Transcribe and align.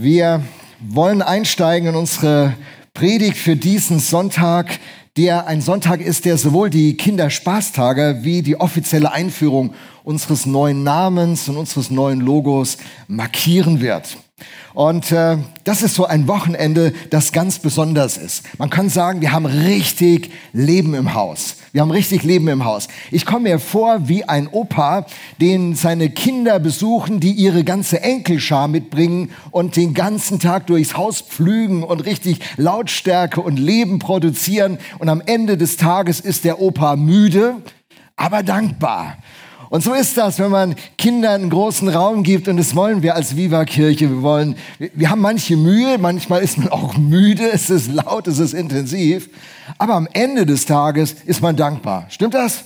Wir 0.00 0.44
wollen 0.78 1.22
einsteigen 1.22 1.88
in 1.88 1.96
unsere 1.96 2.54
Predigt 2.94 3.36
für 3.36 3.56
diesen 3.56 3.98
Sonntag, 3.98 4.78
der 5.16 5.48
ein 5.48 5.60
Sonntag 5.60 6.00
ist, 6.00 6.24
der 6.24 6.38
sowohl 6.38 6.70
die 6.70 6.96
Kinderspaßtage 6.96 8.20
wie 8.22 8.42
die 8.42 8.60
offizielle 8.60 9.10
Einführung 9.10 9.74
unseres 10.04 10.46
neuen 10.46 10.84
Namens 10.84 11.48
und 11.48 11.56
unseres 11.56 11.90
neuen 11.90 12.20
Logos 12.20 12.78
markieren 13.08 13.80
wird. 13.80 14.18
Und 14.74 15.10
äh, 15.10 15.38
das 15.64 15.82
ist 15.82 15.94
so 15.94 16.04
ein 16.06 16.28
Wochenende, 16.28 16.92
das 17.10 17.32
ganz 17.32 17.58
besonders 17.58 18.16
ist. 18.16 18.44
Man 18.58 18.70
kann 18.70 18.88
sagen, 18.88 19.20
wir 19.20 19.32
haben 19.32 19.46
richtig 19.46 20.30
Leben 20.52 20.94
im 20.94 21.14
Haus. 21.14 21.56
Wir 21.72 21.82
haben 21.82 21.90
richtig 21.90 22.22
Leben 22.22 22.48
im 22.48 22.64
Haus. 22.64 22.88
Ich 23.10 23.26
komme 23.26 23.50
mir 23.50 23.58
vor 23.58 24.08
wie 24.08 24.24
ein 24.24 24.48
Opa, 24.48 25.06
den 25.40 25.74
seine 25.74 26.10
Kinder 26.10 26.58
besuchen, 26.60 27.20
die 27.20 27.32
ihre 27.32 27.64
ganze 27.64 28.02
Enkelschar 28.02 28.68
mitbringen 28.68 29.30
und 29.50 29.76
den 29.76 29.94
ganzen 29.94 30.38
Tag 30.38 30.66
durchs 30.68 30.96
Haus 30.96 31.20
pflügen 31.20 31.82
und 31.82 32.06
richtig 32.06 32.40
Lautstärke 32.56 33.40
und 33.40 33.58
Leben 33.58 33.98
produzieren. 33.98 34.78
Und 34.98 35.08
am 35.08 35.22
Ende 35.24 35.56
des 35.56 35.76
Tages 35.76 36.20
ist 36.20 36.44
der 36.44 36.60
Opa 36.60 36.96
müde, 36.96 37.56
aber 38.16 38.42
dankbar. 38.42 39.16
Und 39.70 39.82
so 39.82 39.92
ist 39.92 40.16
das, 40.16 40.38
wenn 40.38 40.50
man 40.50 40.76
Kindern 40.96 41.42
einen 41.42 41.50
großen 41.50 41.88
Raum 41.88 42.22
gibt 42.22 42.48
und 42.48 42.56
das 42.56 42.74
wollen 42.74 43.02
wir 43.02 43.14
als 43.14 43.36
Viva-Kirche. 43.36 44.08
Wir 44.10 44.22
wollen, 44.22 44.56
wir 44.78 45.10
haben 45.10 45.20
manche 45.20 45.56
Mühe, 45.56 45.98
manchmal 45.98 46.42
ist 46.42 46.58
man 46.58 46.68
auch 46.68 46.96
müde, 46.96 47.50
es 47.52 47.68
ist 47.68 47.92
laut, 47.92 48.26
es 48.28 48.38
ist 48.38 48.54
intensiv. 48.54 49.28
Aber 49.76 49.94
am 49.94 50.08
Ende 50.12 50.46
des 50.46 50.64
Tages 50.64 51.16
ist 51.26 51.42
man 51.42 51.56
dankbar. 51.56 52.06
Stimmt 52.08 52.34
das? 52.34 52.64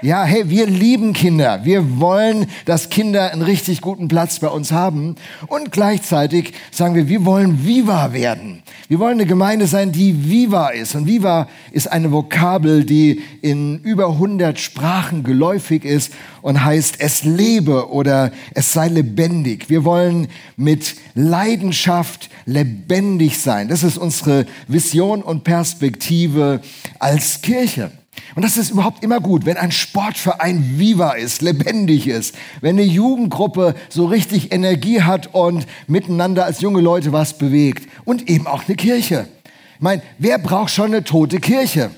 Ja, 0.00 0.22
hey, 0.22 0.48
wir 0.48 0.66
lieben 0.66 1.12
Kinder. 1.12 1.64
Wir 1.64 1.98
wollen, 1.98 2.46
dass 2.66 2.88
Kinder 2.88 3.32
einen 3.32 3.42
richtig 3.42 3.80
guten 3.80 4.06
Platz 4.06 4.38
bei 4.38 4.46
uns 4.46 4.70
haben. 4.70 5.16
Und 5.48 5.72
gleichzeitig 5.72 6.52
sagen 6.70 6.94
wir, 6.94 7.08
wir 7.08 7.24
wollen 7.24 7.66
Viva 7.66 8.12
werden. 8.12 8.62
Wir 8.86 9.00
wollen 9.00 9.14
eine 9.14 9.26
Gemeinde 9.26 9.66
sein, 9.66 9.90
die 9.90 10.30
Viva 10.30 10.68
ist. 10.68 10.94
Und 10.94 11.08
Viva 11.08 11.48
ist 11.72 11.90
eine 11.90 12.12
Vokabel, 12.12 12.84
die 12.84 13.22
in 13.42 13.80
über 13.80 14.10
100 14.10 14.60
Sprachen 14.60 15.24
geläufig 15.24 15.84
ist 15.84 16.12
und 16.42 16.64
heißt, 16.64 17.00
es 17.00 17.24
lebe 17.24 17.90
oder 17.90 18.30
es 18.54 18.72
sei 18.72 18.86
lebendig. 18.86 19.68
Wir 19.68 19.84
wollen 19.84 20.28
mit 20.56 20.94
Leidenschaft 21.14 22.30
lebendig 22.46 23.40
sein. 23.40 23.66
Das 23.66 23.82
ist 23.82 23.98
unsere 23.98 24.46
Vision 24.68 25.22
und 25.22 25.42
Perspektive 25.42 26.60
als 27.00 27.42
Kirche. 27.42 27.90
Und 28.34 28.44
das 28.44 28.56
ist 28.56 28.70
überhaupt 28.70 29.02
immer 29.02 29.20
gut, 29.20 29.46
wenn 29.46 29.56
ein 29.56 29.72
Sportverein 29.72 30.78
viva 30.78 31.12
ist, 31.12 31.42
lebendig 31.42 32.06
ist, 32.06 32.34
wenn 32.60 32.76
eine 32.76 32.86
Jugendgruppe 32.86 33.74
so 33.88 34.06
richtig 34.06 34.52
Energie 34.52 35.02
hat 35.02 35.34
und 35.34 35.66
miteinander 35.86 36.44
als 36.44 36.60
junge 36.60 36.80
Leute 36.80 37.12
was 37.12 37.38
bewegt. 37.38 37.88
Und 38.04 38.28
eben 38.28 38.46
auch 38.46 38.64
eine 38.66 38.76
Kirche. 38.76 39.28
Ich 39.74 39.82
meine, 39.82 40.02
wer 40.18 40.38
braucht 40.38 40.70
schon 40.70 40.86
eine 40.86 41.04
tote 41.04 41.40
Kirche? 41.40 41.90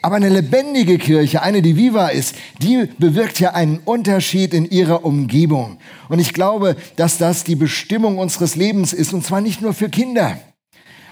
Aber 0.00 0.16
eine 0.16 0.28
lebendige 0.28 0.96
Kirche, 0.98 1.42
eine, 1.42 1.60
die 1.60 1.76
viva 1.76 2.08
ist, 2.08 2.36
die 2.62 2.88
bewirkt 2.98 3.40
ja 3.40 3.54
einen 3.54 3.78
Unterschied 3.78 4.54
in 4.54 4.64
ihrer 4.64 5.04
Umgebung. 5.04 5.78
Und 6.08 6.20
ich 6.20 6.32
glaube, 6.32 6.76
dass 6.96 7.18
das 7.18 7.42
die 7.42 7.56
Bestimmung 7.56 8.18
unseres 8.18 8.54
Lebens 8.54 8.92
ist, 8.92 9.12
und 9.12 9.24
zwar 9.24 9.40
nicht 9.40 9.60
nur 9.60 9.74
für 9.74 9.88
Kinder. 9.88 10.38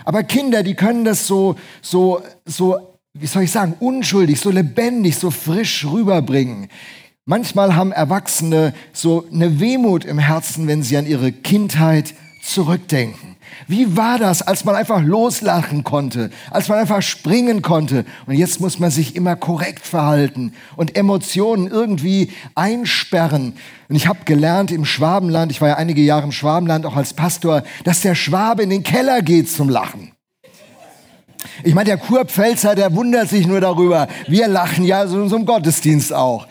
Aber 0.05 0.23
Kinder, 0.23 0.63
die 0.63 0.75
können 0.75 1.05
das 1.05 1.27
so, 1.27 1.57
so, 1.83 2.23
so 2.45 2.96
wie 3.19 3.27
soll 3.27 3.45
ich 3.45 3.53
sagen, 3.53 3.75
unschuldig, 3.81 4.41
so 4.41 4.51
lebendig, 4.51 5.17
so 5.17 5.31
frisch 5.31 5.85
rüberbringen. 5.85 6.69
Manchmal 7.25 7.75
haben 7.75 7.93
Erwachsene 7.93 8.73
so 8.93 9.27
eine 9.33 9.59
Wehmut 9.59 10.05
im 10.05 10.19
Herzen, 10.19 10.67
wenn 10.69 10.83
sie 10.83 10.97
an 10.97 11.07
ihre 11.07 11.33
Kindheit 11.33 12.15
zurückdenken. 12.43 13.37
Wie 13.67 13.97
war 13.97 14.19
das, 14.19 14.43
als 14.43 14.65
man 14.65 14.77
einfach 14.77 15.03
loslachen 15.03 15.83
konnte, 15.83 16.31
als 16.51 16.69
man 16.69 16.79
einfach 16.79 17.03
springen 17.03 17.63
konnte? 17.63 18.05
Und 18.27 18.35
jetzt 18.35 18.61
muss 18.61 18.79
man 18.79 18.91
sich 18.91 19.17
immer 19.17 19.35
korrekt 19.35 19.87
verhalten 19.87 20.53
und 20.77 20.97
Emotionen 20.97 21.67
irgendwie 21.67 22.31
einsperren. 22.55 23.55
Und 23.89 23.97
ich 23.97 24.07
habe 24.07 24.21
gelernt 24.25 24.71
im 24.71 24.85
Schwabenland, 24.85 25.51
ich 25.51 25.61
war 25.61 25.69
ja 25.69 25.77
einige 25.77 26.03
Jahre 26.03 26.25
im 26.25 26.33
Schwabenland 26.33 26.87
auch 26.87 26.97
als 26.97 27.15
Pastor, 27.15 27.65
dass 27.85 28.03
der 28.03 28.15
Schwabe 28.15 28.63
in 28.63 28.71
den 28.71 28.83
Keller 28.83 29.23
geht 29.23 29.51
zum 29.51 29.69
Lachen. 29.69 30.13
Ich 31.65 31.75
meine, 31.75 31.87
der 31.87 31.99
Kurpfälzer, 31.99 32.75
der 32.75 32.95
wundert 32.95 33.29
sich 33.29 33.47
nur 33.47 33.61
darüber. 33.61 34.09
Wir 34.27 34.49
lachen 34.49 34.85
ja 34.85 35.07
so 35.07 35.17
in 35.17 35.23
unserem 35.23 35.47
Gottesdienst 35.47 36.13
auch. 36.13 36.47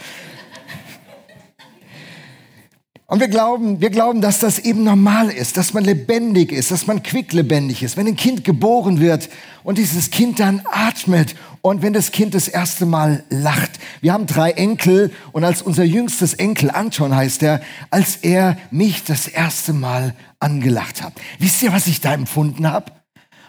Und 3.08 3.20
wir 3.20 3.28
glauben, 3.28 3.82
wir 3.82 3.92
glauben, 3.92 4.20
dass 4.20 4.40
das 4.40 4.58
eben 4.58 4.84
normal 4.84 5.30
ist, 5.30 5.58
dass 5.58 5.76
man 5.76 5.84
lebendig 5.84 6.52
ist, 6.52 6.72
dass 6.72 6.88
man 6.88 7.04
quicklebendig 7.04 7.84
ist. 7.84 7.98
Wenn 7.98 8.08
ein 8.08 8.16
Kind 8.16 8.44
geboren 8.44 9.00
wird 9.00 9.30
und 9.64 9.78
dieses 9.78 10.10
Kind 10.10 10.40
dann 10.40 10.64
atmet 10.72 11.36
und 11.62 11.84
wenn 11.84 11.94
das 11.94 12.12
Kind 12.12 12.34
das 12.34 12.48
erste 12.48 12.88
Mal 12.88 13.24
lacht. 13.30 13.72
Wir 14.02 14.12
haben 14.12 14.26
drei 14.26 14.52
Enkel 14.52 15.12
und 15.34 15.44
als 15.44 15.62
unser 15.62 15.84
jüngstes 15.84 16.34
Enkel, 16.34 16.72
Anton 16.72 17.16
heißt 17.16 17.44
er, 17.44 17.62
als 17.92 18.18
er 18.18 18.58
mich 18.72 19.04
das 19.04 19.28
erste 19.28 19.74
Mal 19.74 20.16
angelacht 20.40 21.04
hat. 21.04 21.14
Wisst 21.38 21.62
ihr, 21.62 21.72
was 21.72 21.86
ich 21.86 22.02
da 22.02 22.14
empfunden 22.14 22.70
habe? 22.72 22.92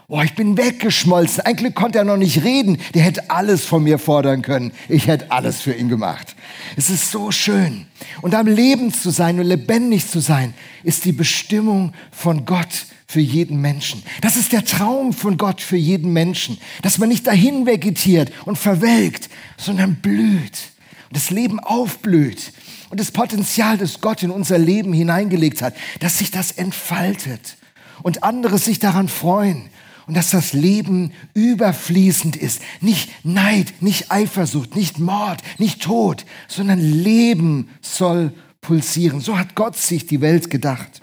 Oh, 0.09 0.23
ich 0.23 0.37
bin 0.37 0.57
weggeschmolzen. 0.57 1.41
Eigentlich 1.41 1.75
konnte 1.75 1.99
er 1.99 2.05
noch 2.05 2.17
nicht 2.17 2.45
reden. 2.45 2.79
Der 2.95 3.03
hätte 3.03 3.29
alles 3.29 3.65
von 3.65 3.83
mir 3.83 3.99
fordern 3.99 4.41
können. 4.41 4.71
Ich 4.89 5.09
hätte 5.09 5.33
alles 5.33 5.61
für 5.61 5.73
ihn 5.73 5.89
gemacht. 5.89 6.37
Es 6.77 6.91
ist 6.91 7.11
so 7.11 7.33
schön. 7.33 7.87
Und 8.23 8.33
am 8.37 8.47
Leben 8.47 8.93
zu 8.93 9.11
sein 9.11 9.41
und 9.41 9.47
lebendig 9.47 10.09
zu 10.09 10.21
sein, 10.21 10.55
ist 10.85 11.07
die 11.07 11.13
Bestimmung 11.13 11.93
von 12.13 12.45
Gott 12.45 12.87
für 13.09 13.19
jeden 13.19 13.61
Menschen. 13.61 14.01
Das 14.21 14.37
ist 14.37 14.53
der 14.53 14.65
Traum 14.65 15.13
von 15.13 15.39
Gott 15.39 15.61
für 15.61 15.77
jeden 15.77 16.13
Menschen. 16.13 16.59
Dass 16.83 16.99
man 16.99 17.09
nicht 17.09 17.27
dahin 17.27 17.67
vegetiert 17.67 18.31
und 18.45 18.59
verwelkt, 18.59 19.29
sondern 19.57 19.97
blüht. 19.97 20.71
Und 21.09 21.17
das 21.17 21.31
Leben 21.31 21.59
aufblüht. 21.59 22.53
Und 22.91 23.01
das 23.01 23.11
Potenzial, 23.11 23.77
das 23.77 24.01
Gott 24.01 24.23
in 24.23 24.31
unser 24.31 24.59
Leben 24.59 24.93
hineingelegt 24.93 25.63
hat, 25.63 25.75
dass 25.99 26.19
sich 26.19 26.31
das 26.31 26.53
entfaltet. 26.53 27.57
Und 28.05 28.23
andere 28.23 28.59
sich 28.59 28.79
daran 28.79 29.09
freuen 29.09 29.69
und 30.07 30.17
dass 30.17 30.31
das 30.31 30.53
Leben 30.53 31.13
überfließend 31.35 32.37
ist. 32.37 32.63
Nicht 32.81 33.11
Neid, 33.25 33.75
nicht 33.81 34.11
Eifersucht, 34.11 34.77
nicht 34.77 34.99
Mord, 34.99 35.43
nicht 35.59 35.83
Tod, 35.83 36.25
sondern 36.49 36.81
Leben 36.81 37.69
soll 37.81 38.33
pulsieren. 38.61 39.21
So 39.21 39.39
hat 39.39 39.55
Gott 39.55 39.77
sich 39.77 40.07
die 40.07 40.21
Welt 40.21 40.51
gedacht. 40.51 41.03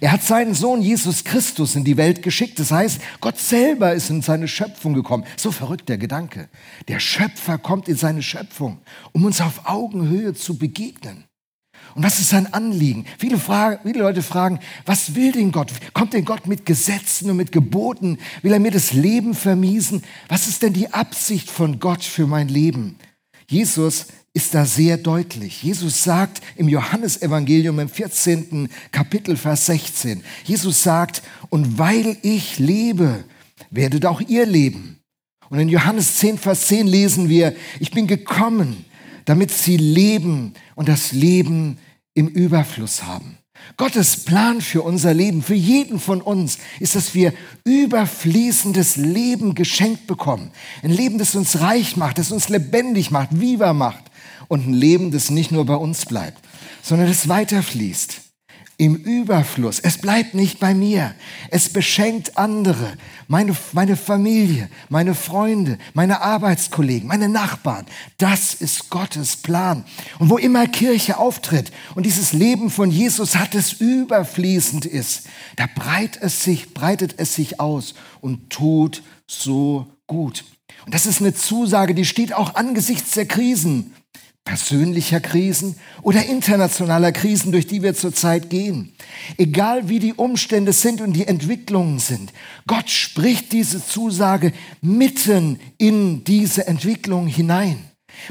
Er 0.00 0.12
hat 0.12 0.22
seinen 0.22 0.54
Sohn 0.54 0.82
Jesus 0.82 1.24
Christus 1.24 1.76
in 1.76 1.84
die 1.84 1.96
Welt 1.96 2.22
geschickt. 2.22 2.58
Das 2.58 2.72
heißt, 2.72 3.00
Gott 3.20 3.38
selber 3.38 3.92
ist 3.92 4.10
in 4.10 4.22
seine 4.22 4.48
Schöpfung 4.48 4.94
gekommen. 4.94 5.24
So 5.36 5.52
verrückt 5.52 5.88
der 5.88 5.98
Gedanke. 5.98 6.48
Der 6.88 6.98
Schöpfer 6.98 7.58
kommt 7.58 7.88
in 7.88 7.96
seine 7.96 8.22
Schöpfung, 8.22 8.80
um 9.12 9.24
uns 9.24 9.40
auf 9.40 9.66
Augenhöhe 9.66 10.34
zu 10.34 10.58
begegnen. 10.58 11.24
Und 11.94 12.02
was 12.02 12.18
ist 12.18 12.30
sein 12.30 12.52
Anliegen? 12.52 13.06
Viele, 13.18 13.38
Fragen, 13.38 13.80
viele 13.82 14.00
Leute 14.00 14.22
fragen, 14.22 14.60
was 14.86 15.14
will 15.14 15.32
denn 15.32 15.52
Gott? 15.52 15.72
Kommt 15.92 16.12
denn 16.12 16.24
Gott 16.24 16.46
mit 16.46 16.64
Gesetzen 16.64 17.30
und 17.30 17.36
mit 17.36 17.52
Geboten? 17.52 18.18
Will 18.42 18.52
er 18.52 18.60
mir 18.60 18.70
das 18.70 18.92
Leben 18.92 19.34
vermiesen? 19.34 20.02
Was 20.28 20.48
ist 20.48 20.62
denn 20.62 20.72
die 20.72 20.92
Absicht 20.92 21.50
von 21.50 21.78
Gott 21.78 22.02
für 22.02 22.26
mein 22.26 22.48
Leben? 22.48 22.96
Jesus 23.48 24.06
ist 24.34 24.54
da 24.54 24.64
sehr 24.64 24.96
deutlich. 24.96 25.62
Jesus 25.62 26.04
sagt 26.04 26.40
im 26.56 26.68
Johannesevangelium 26.68 27.78
im 27.80 27.88
14. 27.88 28.68
Kapitel, 28.90 29.36
Vers 29.36 29.66
16, 29.66 30.24
Jesus 30.44 30.82
sagt, 30.82 31.22
und 31.50 31.78
weil 31.78 32.16
ich 32.22 32.58
lebe, 32.58 33.24
werdet 33.70 34.06
auch 34.06 34.20
ihr 34.22 34.46
leben. 34.46 34.98
Und 35.50 35.58
in 35.58 35.68
Johannes 35.68 36.16
10, 36.16 36.38
Vers 36.38 36.68
10 36.68 36.86
lesen 36.86 37.28
wir, 37.28 37.54
ich 37.78 37.90
bin 37.90 38.06
gekommen, 38.06 38.86
damit 39.24 39.50
sie 39.50 39.76
leben 39.76 40.54
und 40.74 40.88
das 40.88 41.12
Leben 41.12 41.78
im 42.14 42.28
Überfluss 42.28 43.04
haben. 43.04 43.38
Gottes 43.76 44.24
Plan 44.24 44.60
für 44.60 44.82
unser 44.82 45.14
Leben, 45.14 45.42
für 45.42 45.54
jeden 45.54 46.00
von 46.00 46.20
uns, 46.20 46.58
ist, 46.80 46.96
dass 46.96 47.14
wir 47.14 47.32
überfließendes 47.64 48.96
Leben 48.96 49.54
geschenkt 49.54 50.06
bekommen. 50.06 50.50
Ein 50.82 50.90
Leben, 50.90 51.18
das 51.18 51.34
uns 51.34 51.60
reich 51.60 51.96
macht, 51.96 52.18
das 52.18 52.32
uns 52.32 52.48
lebendig 52.48 53.10
macht, 53.10 53.40
viva 53.40 53.72
macht. 53.72 54.04
Und 54.48 54.66
ein 54.66 54.74
Leben, 54.74 55.12
das 55.12 55.30
nicht 55.30 55.52
nur 55.52 55.64
bei 55.64 55.76
uns 55.76 56.06
bleibt, 56.06 56.42
sondern 56.82 57.08
das 57.08 57.28
weiterfließt 57.28 58.21
im 58.82 58.96
Überfluss. 58.96 59.78
Es 59.78 59.96
bleibt 59.96 60.34
nicht 60.34 60.58
bei 60.58 60.74
mir. 60.74 61.14
Es 61.50 61.68
beschenkt 61.68 62.36
andere, 62.36 62.94
meine, 63.28 63.54
meine 63.70 63.96
Familie, 63.96 64.68
meine 64.88 65.14
Freunde, 65.14 65.78
meine 65.94 66.20
Arbeitskollegen, 66.20 67.06
meine 67.06 67.28
Nachbarn. 67.28 67.86
Das 68.18 68.54
ist 68.54 68.90
Gottes 68.90 69.36
Plan. 69.36 69.84
Und 70.18 70.30
wo 70.30 70.36
immer 70.36 70.66
Kirche 70.66 71.18
auftritt 71.18 71.70
und 71.94 72.06
dieses 72.06 72.32
Leben 72.32 72.70
von 72.70 72.90
Jesus 72.90 73.36
hat, 73.36 73.54
es 73.54 73.74
überfließend 73.74 74.84
ist, 74.84 75.28
da 75.54 75.66
breitet 75.72 76.20
es 76.20 76.42
sich, 76.42 76.74
breitet 76.74 77.14
es 77.18 77.36
sich 77.36 77.60
aus 77.60 77.94
und 78.20 78.50
tut 78.50 79.04
so 79.28 79.86
gut. 80.08 80.44
Und 80.86 80.92
das 80.92 81.06
ist 81.06 81.20
eine 81.20 81.34
Zusage, 81.34 81.94
die 81.94 82.04
steht 82.04 82.32
auch 82.32 82.56
angesichts 82.56 83.12
der 83.12 83.26
Krisen 83.26 83.94
persönlicher 84.44 85.20
Krisen 85.20 85.76
oder 86.02 86.24
internationaler 86.26 87.12
Krisen, 87.12 87.52
durch 87.52 87.66
die 87.66 87.82
wir 87.82 87.94
zurzeit 87.94 88.50
gehen. 88.50 88.92
Egal 89.38 89.88
wie 89.88 89.98
die 89.98 90.14
Umstände 90.14 90.72
sind 90.72 91.00
und 91.00 91.12
die 91.12 91.26
Entwicklungen 91.26 91.98
sind, 91.98 92.32
Gott 92.66 92.90
spricht 92.90 93.52
diese 93.52 93.84
Zusage 93.84 94.52
mitten 94.80 95.60
in 95.78 96.24
diese 96.24 96.66
Entwicklung 96.66 97.26
hinein. 97.26 97.78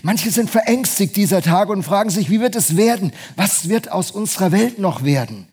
Manche 0.04 0.32
sind 0.32 0.50
verängstigt 0.50 1.16
dieser 1.16 1.42
Tage 1.42 1.72
und 1.72 1.84
fragen 1.84 2.10
sich, 2.10 2.30
wie 2.30 2.40
wird 2.40 2.56
es 2.56 2.78
werden? 2.78 3.12
Was 3.36 3.68
wird 3.70 3.92
aus 3.92 4.12
unserer 4.12 4.52
Welt 4.52 4.80
noch 4.80 5.04
werden? 5.04 5.48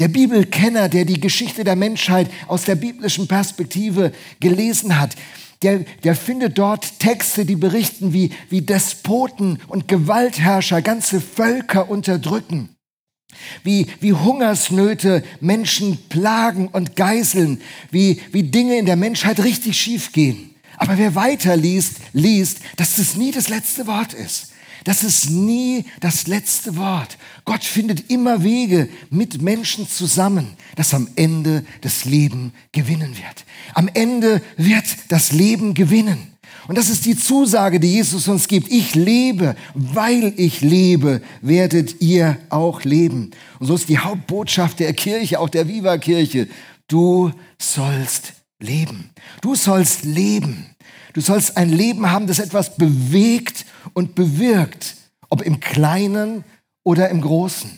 Der 0.00 0.08
Bibelkenner, 0.08 0.88
der 0.88 1.04
die 1.04 1.20
Geschichte 1.20 1.62
der 1.62 1.76
Menschheit 1.76 2.28
aus 2.48 2.64
der 2.64 2.74
biblischen 2.74 3.28
Perspektive 3.28 4.12
gelesen 4.40 5.00
hat, 5.00 5.14
der, 5.64 5.80
der 6.04 6.14
findet 6.14 6.58
dort 6.58 7.00
Texte, 7.00 7.44
die 7.44 7.56
berichten, 7.56 8.12
wie, 8.12 8.30
wie 8.50 8.60
Despoten 8.60 9.58
und 9.66 9.88
Gewaltherrscher 9.88 10.82
ganze 10.82 11.20
Völker 11.20 11.88
unterdrücken. 11.88 12.76
Wie, 13.64 13.88
wie 14.00 14.12
Hungersnöte 14.12 15.24
Menschen 15.40 15.98
plagen 16.08 16.68
und 16.68 16.94
geißeln, 16.94 17.60
wie, 17.90 18.20
wie 18.30 18.44
Dinge 18.44 18.78
in 18.78 18.86
der 18.86 18.96
Menschheit 18.96 19.42
richtig 19.42 19.80
schief 19.80 20.12
gehen. 20.12 20.54
Aber 20.76 20.98
wer 20.98 21.14
weiter 21.14 21.56
liest, 21.56 22.00
dass 22.76 22.98
es 22.98 23.16
nie 23.16 23.32
das 23.32 23.48
letzte 23.48 23.86
Wort 23.86 24.12
ist. 24.12 24.53
Das 24.84 25.02
ist 25.02 25.30
nie 25.30 25.84
das 26.00 26.26
letzte 26.26 26.76
Wort. 26.76 27.16
Gott 27.46 27.64
findet 27.64 28.10
immer 28.10 28.42
Wege 28.44 28.88
mit 29.10 29.40
Menschen 29.40 29.88
zusammen, 29.88 30.48
dass 30.76 30.92
am 30.92 31.08
Ende 31.16 31.64
das 31.80 32.04
Leben 32.04 32.52
gewinnen 32.72 33.16
wird. 33.16 33.44
Am 33.72 33.88
Ende 33.92 34.42
wird 34.56 34.84
das 35.08 35.32
Leben 35.32 35.72
gewinnen. 35.72 36.34
Und 36.68 36.78
das 36.78 36.88
ist 36.88 37.04
die 37.06 37.16
Zusage, 37.16 37.80
die 37.80 37.92
Jesus 37.92 38.28
uns 38.28 38.46
gibt. 38.46 38.70
Ich 38.70 38.94
lebe, 38.94 39.56
weil 39.74 40.32
ich 40.36 40.60
lebe, 40.60 41.22
werdet 41.42 42.00
ihr 42.00 42.38
auch 42.48 42.84
leben. 42.84 43.30
Und 43.58 43.66
so 43.66 43.74
ist 43.74 43.88
die 43.88 43.98
Hauptbotschaft 43.98 44.80
der 44.80 44.92
Kirche, 44.94 45.40
auch 45.40 45.50
der 45.50 45.68
Viva-Kirche. 45.68 46.48
Du 46.88 47.32
sollst 47.58 48.34
leben. 48.64 49.10
Du 49.40 49.54
sollst 49.54 50.04
leben. 50.04 50.74
Du 51.12 51.20
sollst 51.20 51.56
ein 51.56 51.68
Leben 51.68 52.10
haben, 52.10 52.26
das 52.26 52.40
etwas 52.40 52.76
bewegt 52.76 53.66
und 53.92 54.14
bewirkt, 54.14 54.96
ob 55.28 55.42
im 55.42 55.60
Kleinen 55.60 56.44
oder 56.82 57.08
im 57.08 57.20
Großen. 57.20 57.70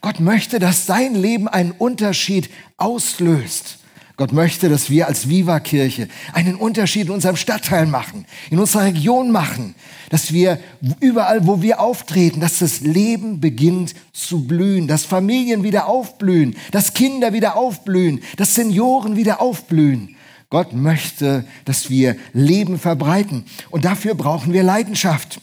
Gott 0.00 0.20
möchte, 0.20 0.58
dass 0.58 0.86
sein 0.86 1.14
Leben 1.14 1.48
einen 1.48 1.72
Unterschied 1.72 2.50
auslöst. 2.76 3.78
Gott 4.18 4.32
möchte, 4.32 4.68
dass 4.68 4.90
wir 4.90 5.06
als 5.06 5.28
Viva-Kirche 5.28 6.08
einen 6.32 6.56
Unterschied 6.56 7.06
in 7.06 7.12
unserem 7.12 7.36
Stadtteil 7.36 7.86
machen, 7.86 8.26
in 8.50 8.58
unserer 8.58 8.86
Region 8.86 9.30
machen, 9.30 9.76
dass 10.10 10.32
wir 10.32 10.58
überall, 10.98 11.46
wo 11.46 11.62
wir 11.62 11.78
auftreten, 11.78 12.40
dass 12.40 12.58
das 12.58 12.80
Leben 12.80 13.40
beginnt 13.40 13.94
zu 14.12 14.44
blühen, 14.44 14.88
dass 14.88 15.04
Familien 15.04 15.62
wieder 15.62 15.86
aufblühen, 15.86 16.56
dass 16.72 16.94
Kinder 16.94 17.32
wieder 17.32 17.54
aufblühen, 17.56 18.20
dass 18.36 18.56
Senioren 18.56 19.14
wieder 19.14 19.40
aufblühen. 19.40 20.16
Gott 20.50 20.72
möchte, 20.72 21.44
dass 21.66 21.90
wir 21.90 22.16
Leben 22.32 22.78
verbreiten. 22.78 23.44
Und 23.70 23.84
dafür 23.84 24.14
brauchen 24.14 24.54
wir 24.54 24.62
Leidenschaft. 24.62 25.40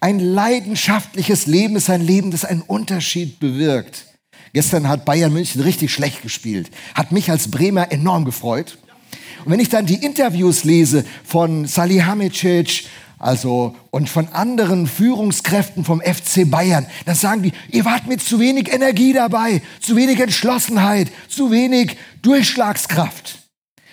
Ein 0.00 0.18
leidenschaftliches 0.18 1.46
Leben 1.46 1.76
ist 1.76 1.88
ein 1.88 2.04
Leben, 2.04 2.32
das 2.32 2.44
einen 2.44 2.62
Unterschied 2.62 3.38
bewirkt. 3.38 4.06
Gestern 4.52 4.88
hat 4.88 5.04
Bayern 5.04 5.32
München 5.32 5.62
richtig 5.62 5.92
schlecht 5.92 6.22
gespielt. 6.22 6.70
Hat 6.94 7.12
mich 7.12 7.30
als 7.30 7.48
Bremer 7.48 7.92
enorm 7.92 8.24
gefreut. 8.24 8.78
Und 9.44 9.52
wenn 9.52 9.60
ich 9.60 9.68
dann 9.68 9.86
die 9.86 10.04
Interviews 10.04 10.64
lese 10.64 11.04
von 11.24 11.66
Salihamidzic, 11.66 12.86
also 13.20 13.76
und 13.90 14.08
von 14.08 14.28
anderen 14.28 14.86
Führungskräften 14.88 15.84
vom 15.84 16.00
FC 16.00 16.50
Bayern, 16.50 16.86
dann 17.04 17.14
sagen 17.14 17.42
die, 17.42 17.52
ihr 17.70 17.84
wart 17.84 18.08
mit 18.08 18.20
zu 18.20 18.40
wenig 18.40 18.72
Energie 18.72 19.12
dabei, 19.12 19.62
zu 19.80 19.94
wenig 19.94 20.18
Entschlossenheit, 20.18 21.08
zu 21.28 21.52
wenig 21.52 21.96
Durchschlagskraft. 22.22 23.39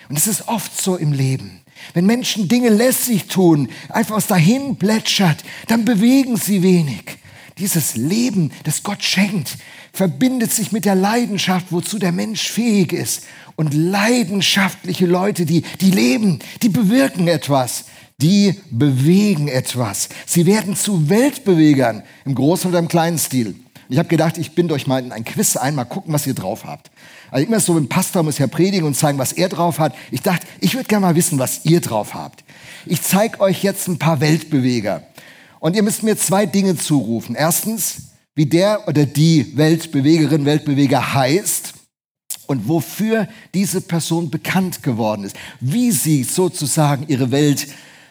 Und 0.08 0.16
es 0.16 0.26
ist 0.26 0.48
oft 0.48 0.80
so 0.80 0.96
im 0.96 1.12
Leben. 1.12 1.60
Wenn 1.94 2.06
Menschen 2.06 2.48
Dinge 2.48 2.70
lässig 2.70 3.26
tun, 3.26 3.68
einfach 3.88 4.20
dahin 4.22 4.76
plätschert, 4.76 5.44
dann 5.68 5.84
bewegen 5.84 6.36
sie 6.36 6.62
wenig. 6.62 7.18
Dieses 7.58 7.96
Leben, 7.96 8.52
das 8.64 8.82
Gott 8.82 9.02
schenkt, 9.02 9.58
verbindet 9.92 10.52
sich 10.52 10.72
mit 10.72 10.84
der 10.84 10.94
Leidenschaft, 10.94 11.66
wozu 11.70 11.98
der 11.98 12.12
Mensch 12.12 12.48
fähig 12.50 12.92
ist. 12.92 13.24
Und 13.56 13.74
leidenschaftliche 13.74 15.06
Leute, 15.06 15.44
die, 15.44 15.62
die 15.80 15.90
leben, 15.90 16.38
die 16.62 16.68
bewirken 16.68 17.26
etwas, 17.26 17.86
die 18.20 18.54
bewegen 18.70 19.48
etwas. 19.48 20.08
Sie 20.26 20.46
werden 20.46 20.76
zu 20.76 21.08
Weltbewegern 21.08 22.02
im 22.24 22.34
großen 22.34 22.70
oder 22.70 22.78
im 22.78 22.88
kleinen 22.88 23.18
Stil. 23.18 23.56
Ich 23.90 23.98
habe 23.98 24.08
gedacht, 24.08 24.36
ich 24.36 24.54
binde 24.54 24.74
euch 24.74 24.86
mal 24.86 25.02
in 25.02 25.12
ein 25.12 25.24
Quiz 25.24 25.56
ein, 25.56 25.74
mal 25.74 25.84
gucken, 25.84 26.12
was 26.12 26.26
ihr 26.26 26.34
drauf 26.34 26.64
habt. 26.64 26.90
Also 27.30 27.46
immer 27.46 27.60
so, 27.60 27.76
ein 27.76 27.88
Pastor 27.88 28.22
muss 28.22 28.38
ja 28.38 28.46
predigen 28.46 28.86
und 28.86 28.94
zeigen, 28.94 29.18
was 29.18 29.32
er 29.32 29.48
drauf 29.48 29.78
hat. 29.78 29.94
Ich 30.10 30.20
dachte, 30.20 30.46
ich 30.60 30.74
würde 30.74 30.88
gerne 30.88 31.06
mal 31.06 31.14
wissen, 31.14 31.38
was 31.38 31.64
ihr 31.64 31.80
drauf 31.80 32.12
habt. 32.12 32.44
Ich 32.84 33.02
zeige 33.02 33.40
euch 33.40 33.62
jetzt 33.62 33.88
ein 33.88 33.98
paar 33.98 34.20
Weltbeweger. 34.20 35.04
Und 35.60 35.74
ihr 35.74 35.82
müsst 35.82 36.02
mir 36.02 36.16
zwei 36.16 36.44
Dinge 36.44 36.76
zurufen. 36.76 37.34
Erstens, 37.34 38.12
wie 38.34 38.46
der 38.46 38.86
oder 38.86 39.06
die 39.06 39.56
Weltbewegerin, 39.56 40.44
Weltbeweger 40.44 41.14
heißt 41.14 41.72
und 42.46 42.68
wofür 42.68 43.26
diese 43.54 43.80
Person 43.80 44.30
bekannt 44.30 44.82
geworden 44.82 45.24
ist. 45.24 45.36
Wie 45.60 45.92
sie 45.92 46.24
sozusagen 46.24 47.06
ihre 47.08 47.30
Welt 47.30 47.68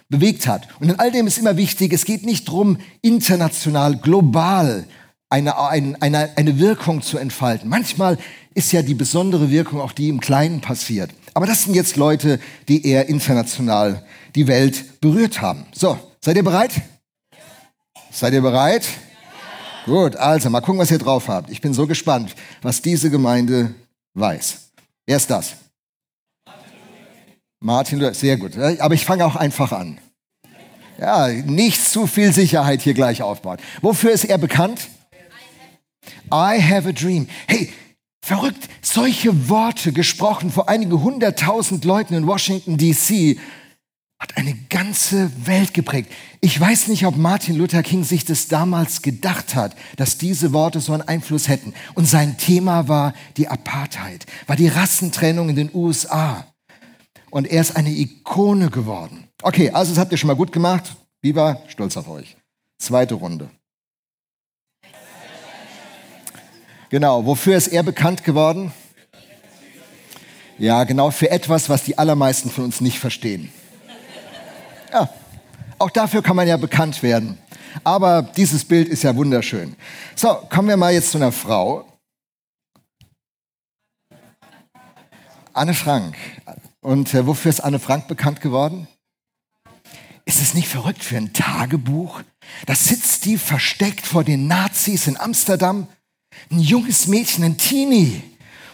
bewegt 0.10 0.48
hat. 0.48 0.68
Und 0.80 0.90
in 0.90 1.00
all 1.00 1.12
dem 1.12 1.28
ist 1.28 1.38
immer 1.38 1.56
wichtig, 1.56 1.94
es 1.94 2.06
geht 2.06 2.26
nicht 2.26 2.46
drum, 2.50 2.78
international, 3.02 3.98
global 3.98 4.88
eine, 5.30 5.58
eine, 5.58 6.02
eine, 6.02 6.30
eine 6.38 6.60
Wirkung 6.60 7.02
zu 7.02 7.18
entfalten. 7.18 7.70
Manchmal 7.70 8.18
ist 8.54 8.72
ja 8.72 8.82
die 8.82 8.94
besondere 8.94 9.50
Wirkung 9.50 9.82
auch 9.82 9.92
die 9.92 10.10
im 10.10 10.20
Kleinen 10.20 10.62
passiert. 10.62 11.12
Aber 11.34 11.46
das 11.46 11.64
sind 11.64 11.76
jetzt 11.76 11.98
Leute, 11.98 12.40
die 12.68 12.86
eher 12.86 13.10
international 13.10 14.04
die 14.36 14.48
Welt 14.48 15.00
berührt 15.02 15.42
haben. 15.42 15.66
So, 15.74 16.00
seid 16.24 16.38
ihr 16.38 16.44
bereit? 16.44 16.72
Seid 18.12 18.34
ihr 18.34 18.42
bereit? 18.42 18.88
Gut, 19.86 20.16
also 20.16 20.50
mal 20.50 20.62
gucken, 20.62 20.80
was 20.80 20.92
ihr 20.92 20.98
drauf 20.98 21.28
habt. 21.28 21.50
Ich 21.50 21.62
bin 21.62 21.74
so 21.74 21.88
gespannt, 21.88 22.36
was 22.62 22.82
diese 22.82 23.10
Gemeinde 23.10 23.74
weiß. 24.16 24.72
Wer 25.06 25.18
ist 25.18 25.30
das? 25.30 25.54
Martin 27.60 28.00
Luther, 28.00 28.14
sehr 28.14 28.38
gut. 28.38 28.58
Aber 28.58 28.94
ich 28.94 29.06
fange 29.06 29.26
auch 29.26 29.36
einfach 29.36 29.72
an. 29.72 30.00
Ja, 31.00 31.28
nicht 31.28 31.86
zu 31.88 32.08
viel 32.08 32.34
Sicherheit 32.34 32.82
hier 32.82 32.94
gleich 32.94 33.22
aufbauen. 33.22 33.58
Wofür 33.82 34.12
ist 34.12 34.26
er 34.26 34.38
bekannt? 34.38 34.90
I 36.32 36.62
have 36.62 36.88
a 36.88 36.92
dream. 36.92 37.28
Hey, 37.48 37.72
verrückt, 38.22 38.68
solche 38.82 39.50
Worte 39.50 39.92
gesprochen 39.92 40.52
vor 40.52 40.70
einige 40.70 41.02
hunderttausend 41.02 41.86
Leuten 41.86 42.14
in 42.14 42.28
Washington, 42.28 42.78
D.C., 42.78 43.38
hat 44.20 44.36
eine 44.36 44.56
ganze 44.70 45.32
Welt 45.46 45.76
geprägt. 45.76 46.12
Ich 46.42 46.60
weiß 46.60 46.88
nicht, 46.88 47.06
ob 47.06 47.18
Martin 47.18 47.56
Luther 47.56 47.84
King 47.84 48.04
sich 48.04 48.26
das 48.26 48.48
damals 48.48 49.04
gedacht 49.04 49.54
hat, 49.54 49.76
dass 49.96 50.18
diese 50.18 50.54
Worte 50.54 50.80
so 50.80 50.94
einen 50.94 51.04
Einfluss 51.04 51.48
hätten. 51.48 51.74
Und 51.94 52.06
sein 52.06 52.38
Thema 52.38 52.88
war 52.88 53.14
die 53.38 53.48
Apartheid, 53.48 54.26
war 54.48 54.56
die 54.56 54.70
Rassentrennung 54.70 55.50
in 55.50 55.56
den 55.56 55.70
USA. 55.74 56.48
Und 57.30 57.48
er 57.48 57.62
ist 57.62 57.76
eine 57.76 57.92
Ikone 57.92 58.72
geworden. 58.72 59.28
Okay, 59.44 59.70
also 59.70 59.92
das 59.92 60.00
habt 60.00 60.12
ihr 60.12 60.18
schon 60.18 60.28
mal 60.28 60.36
gut 60.36 60.52
gemacht. 60.52 60.96
Viva, 61.22 61.62
stolz 61.68 61.96
auf 61.98 62.08
euch. 62.10 62.36
Zweite 62.80 63.16
Runde. 63.16 63.50
Genau, 66.90 67.26
wofür 67.26 67.58
ist 67.58 67.68
er 67.68 67.84
bekannt 67.84 68.24
geworden? 68.24 68.72
Ja, 70.58 70.86
genau, 70.86 71.12
für 71.12 71.30
etwas, 71.30 71.70
was 71.70 71.84
die 71.84 71.98
allermeisten 71.98 72.50
von 72.50 72.64
uns 72.64 72.82
nicht 72.82 72.98
verstehen. 73.00 73.52
Ja, 74.92 75.10
auch 75.80 75.90
dafür 75.90 76.24
kann 76.24 76.36
man 76.36 76.48
ja 76.48 76.58
bekannt 76.58 77.04
werden. 77.04 77.38
Aber 77.84 78.22
dieses 78.22 78.66
Bild 78.66 78.88
ist 78.88 79.04
ja 79.04 79.16
wunderschön. 79.16 79.76
So, 80.16 80.34
kommen 80.50 80.70
wir 80.70 80.78
mal 80.78 80.94
jetzt 80.94 81.12
zu 81.12 81.18
einer 81.18 81.32
Frau. 81.32 81.86
Anne 85.54 85.74
Frank. 85.74 86.16
Und 86.82 87.14
äh, 87.14 87.28
wofür 87.28 87.50
ist 87.50 87.60
Anne 87.60 87.80
Frank 87.80 88.08
bekannt 88.08 88.42
geworden? 88.42 88.88
Ist 90.26 90.42
es 90.42 90.54
nicht 90.54 90.68
verrückt 90.68 91.04
für 91.04 91.18
ein 91.18 91.34
Tagebuch? 91.34 92.22
Da 92.66 92.76
sitzt 92.76 93.26
die 93.26 93.38
versteckt 93.38 94.06
vor 94.06 94.24
den 94.24 94.48
Nazis 94.48 95.08
in 95.08 95.18
Amsterdam 95.18 95.88
ein 96.52 96.60
junges 96.60 97.08
Mädchen, 97.08 97.44
ein 97.44 97.58
Teenie 97.58 98.22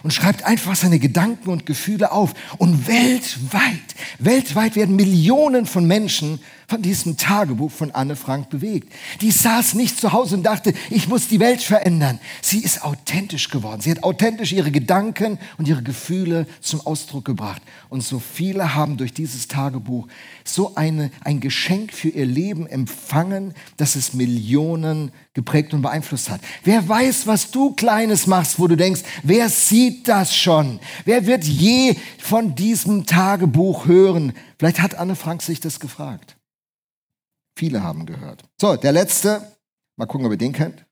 und 0.04 0.12
schreibt 0.12 0.44
einfach 0.44 0.76
seine 0.76 0.98
Gedanken 0.98 1.48
und 1.48 1.66
Gefühle 1.66 2.12
auf. 2.12 2.34
Und 2.58 2.86
weltweit, 2.86 3.94
weltweit 4.18 4.76
werden 4.76 4.96
Millionen 4.96 5.66
von 5.66 5.86
Menschen 5.86 6.40
von 6.66 6.82
diesem 6.82 7.16
Tagebuch 7.16 7.70
von 7.70 7.90
Anne 7.90 8.16
Frank 8.16 8.50
bewegt. 8.50 8.92
Die 9.20 9.30
saß 9.30 9.74
nicht 9.74 9.98
zu 9.98 10.12
Hause 10.12 10.36
und 10.36 10.42
dachte, 10.44 10.72
ich 10.90 11.08
muss 11.08 11.28
die 11.28 11.40
Welt 11.40 11.62
verändern. 11.62 12.18
Sie 12.40 12.58
ist 12.58 12.82
authentisch 12.84 13.50
geworden. 13.50 13.80
Sie 13.80 13.90
hat 13.90 14.02
authentisch 14.02 14.52
ihre 14.52 14.70
Gedanken 14.70 15.38
und 15.58 15.68
ihre 15.68 15.82
Gefühle 15.82 16.46
zum 16.60 16.80
Ausdruck 16.86 17.24
gebracht. 17.24 17.62
Und 17.88 18.02
so 18.02 18.18
viele 18.18 18.74
haben 18.74 18.96
durch 18.96 19.12
dieses 19.12 19.48
Tagebuch 19.48 20.08
so 20.44 20.74
eine, 20.74 21.10
ein 21.22 21.40
Geschenk 21.40 21.92
für 21.92 22.08
ihr 22.08 22.26
Leben 22.26 22.66
empfangen, 22.66 23.54
dass 23.76 23.96
es 23.96 24.14
Millionen 24.14 25.12
geprägt 25.34 25.74
und 25.74 25.82
beeinflusst 25.82 26.30
hat. 26.30 26.40
Wer 26.62 26.88
weiß, 26.88 27.26
was 27.26 27.50
du 27.50 27.72
Kleines 27.72 28.26
machst, 28.26 28.58
wo 28.58 28.68
du 28.68 28.76
denkst, 28.76 29.02
wer 29.22 29.48
sieht 29.48 30.08
das 30.08 30.34
schon? 30.34 30.80
Wer 31.04 31.26
wird 31.26 31.44
je 31.44 31.96
von 32.18 32.54
diesem 32.54 33.06
Tagebuch 33.06 33.86
hören? 33.86 34.32
Vielleicht 34.58 34.80
hat 34.80 34.94
Anne 34.94 35.16
Frank 35.16 35.42
sich 35.42 35.60
das 35.60 35.80
gefragt. 35.80 36.36
Viele 37.56 37.82
haben 37.82 38.06
gehört. 38.06 38.42
So, 38.60 38.76
der 38.76 38.92
letzte. 38.92 39.52
Mal 39.96 40.06
gucken, 40.06 40.26
ob 40.26 40.32
ihr 40.32 40.38
den 40.38 40.52
kennt. 40.52 40.84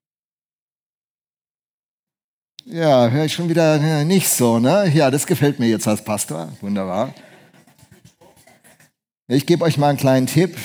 Ja, 2.65 3.09
höre 3.09 3.25
ich 3.25 3.33
schon 3.33 3.49
wieder 3.49 4.05
nicht 4.05 4.29
so, 4.29 4.61
ne? 4.61 4.89
Ja, 4.95 5.11
das 5.11 5.27
gefällt 5.27 5.59
mir 5.59 5.69
jetzt 5.69 5.89
als 5.89 6.05
Pastor. 6.05 6.53
Wunderbar. 6.61 7.13
Ich 9.27 9.47
gebe 9.47 9.65
euch 9.65 9.79
mal 9.79 9.89
einen 9.89 9.99
kleinen 9.99 10.27
Tipp. 10.29 10.57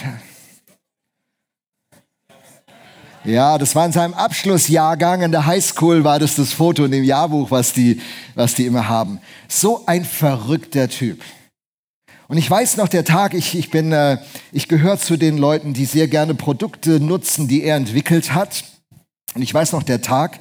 Ja, 3.23 3.57
das 3.57 3.75
war 3.75 3.85
in 3.85 3.91
seinem 3.91 4.13
Abschlussjahrgang 4.13 5.21
in 5.21 5.31
der 5.31 5.45
Highschool, 5.45 6.03
war 6.03 6.19
das 6.19 6.35
das 6.35 6.53
Foto 6.53 6.85
in 6.85 6.91
dem 6.91 7.03
Jahrbuch, 7.03 7.51
was 7.51 7.73
die, 7.73 7.99
was 8.35 8.53
die 8.53 8.65
immer 8.65 8.87
haben. 8.87 9.19
So 9.47 9.85
ein 9.85 10.05
verrückter 10.05 10.87
Typ. 10.87 11.21
Und 12.27 12.37
ich 12.37 12.49
weiß 12.49 12.77
noch 12.77 12.89
der 12.89 13.05
Tag, 13.05 13.33
ich, 13.33 13.57
ich 13.57 13.71
bin, 13.71 13.91
äh, 13.91 14.17
ich 14.51 14.67
gehöre 14.67 14.99
zu 14.99 15.17
den 15.17 15.37
Leuten, 15.37 15.73
die 15.73 15.85
sehr 15.85 16.07
gerne 16.07 16.35
Produkte 16.35 16.99
nutzen, 16.99 17.47
die 17.47 17.63
er 17.63 17.77
entwickelt 17.77 18.33
hat. 18.33 18.65
Und 19.33 19.41
ich 19.41 19.53
weiß 19.53 19.71
noch 19.71 19.83
der 19.83 20.01
Tag, 20.01 20.39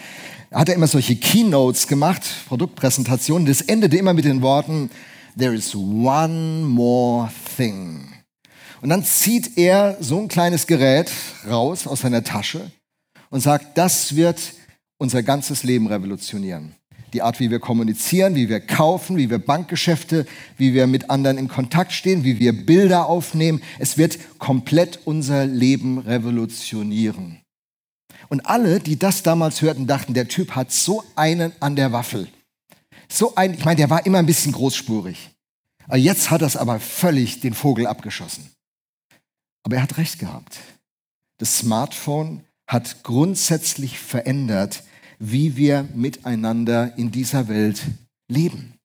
hat 0.50 0.68
er 0.68 0.74
immer 0.74 0.88
solche 0.88 1.16
Keynotes 1.16 1.86
gemacht, 1.86 2.22
Produktpräsentationen. 2.48 3.46
Das 3.46 3.60
endete 3.60 3.96
immer 3.96 4.14
mit 4.14 4.24
den 4.24 4.42
Worten, 4.42 4.90
there 5.38 5.54
is 5.54 5.74
one 5.74 6.64
more 6.64 7.30
thing. 7.56 8.12
Und 8.80 8.88
dann 8.88 9.04
zieht 9.04 9.56
er 9.56 9.96
so 10.00 10.18
ein 10.20 10.28
kleines 10.28 10.66
Gerät 10.66 11.10
raus 11.48 11.86
aus 11.86 12.00
seiner 12.00 12.24
Tasche 12.24 12.70
und 13.30 13.40
sagt, 13.40 13.78
das 13.78 14.16
wird 14.16 14.40
unser 14.98 15.22
ganzes 15.22 15.62
Leben 15.62 15.86
revolutionieren. 15.86 16.74
Die 17.16 17.22
Art, 17.22 17.40
wie 17.40 17.50
wir 17.50 17.60
kommunizieren, 17.60 18.34
wie 18.34 18.50
wir 18.50 18.60
kaufen, 18.60 19.16
wie 19.16 19.30
wir 19.30 19.38
Bankgeschäfte, 19.38 20.26
wie 20.58 20.74
wir 20.74 20.86
mit 20.86 21.08
anderen 21.08 21.38
in 21.38 21.48
Kontakt 21.48 21.92
stehen, 21.92 22.24
wie 22.24 22.38
wir 22.40 22.52
Bilder 22.52 23.06
aufnehmen. 23.06 23.62
Es 23.78 23.96
wird 23.96 24.18
komplett 24.38 25.00
unser 25.06 25.46
Leben 25.46 25.96
revolutionieren. 25.96 27.40
Und 28.28 28.44
alle, 28.44 28.80
die 28.80 28.98
das 28.98 29.22
damals 29.22 29.62
hörten, 29.62 29.86
dachten, 29.86 30.12
der 30.12 30.28
Typ 30.28 30.50
hat 30.50 30.70
so 30.70 31.04
einen 31.14 31.52
an 31.58 31.74
der 31.74 31.90
Waffel. 31.90 32.28
So 33.08 33.34
ein, 33.34 33.54
ich 33.54 33.64
meine, 33.64 33.76
der 33.76 33.88
war 33.88 34.04
immer 34.04 34.18
ein 34.18 34.26
bisschen 34.26 34.52
großspurig. 34.52 35.30
Aber 35.86 35.96
jetzt 35.96 36.30
hat 36.30 36.42
das 36.42 36.58
aber 36.58 36.80
völlig 36.80 37.40
den 37.40 37.54
Vogel 37.54 37.86
abgeschossen. 37.86 38.50
Aber 39.62 39.76
er 39.76 39.82
hat 39.82 39.96
recht 39.96 40.18
gehabt. 40.18 40.58
Das 41.38 41.56
Smartphone 41.56 42.42
hat 42.66 43.04
grundsätzlich 43.04 43.98
verändert, 43.98 44.82
wie 45.18 45.56
wir 45.56 45.88
miteinander 45.94 46.96
in 46.96 47.10
dieser 47.10 47.48
Welt 47.48 47.82
leben. 48.28 48.76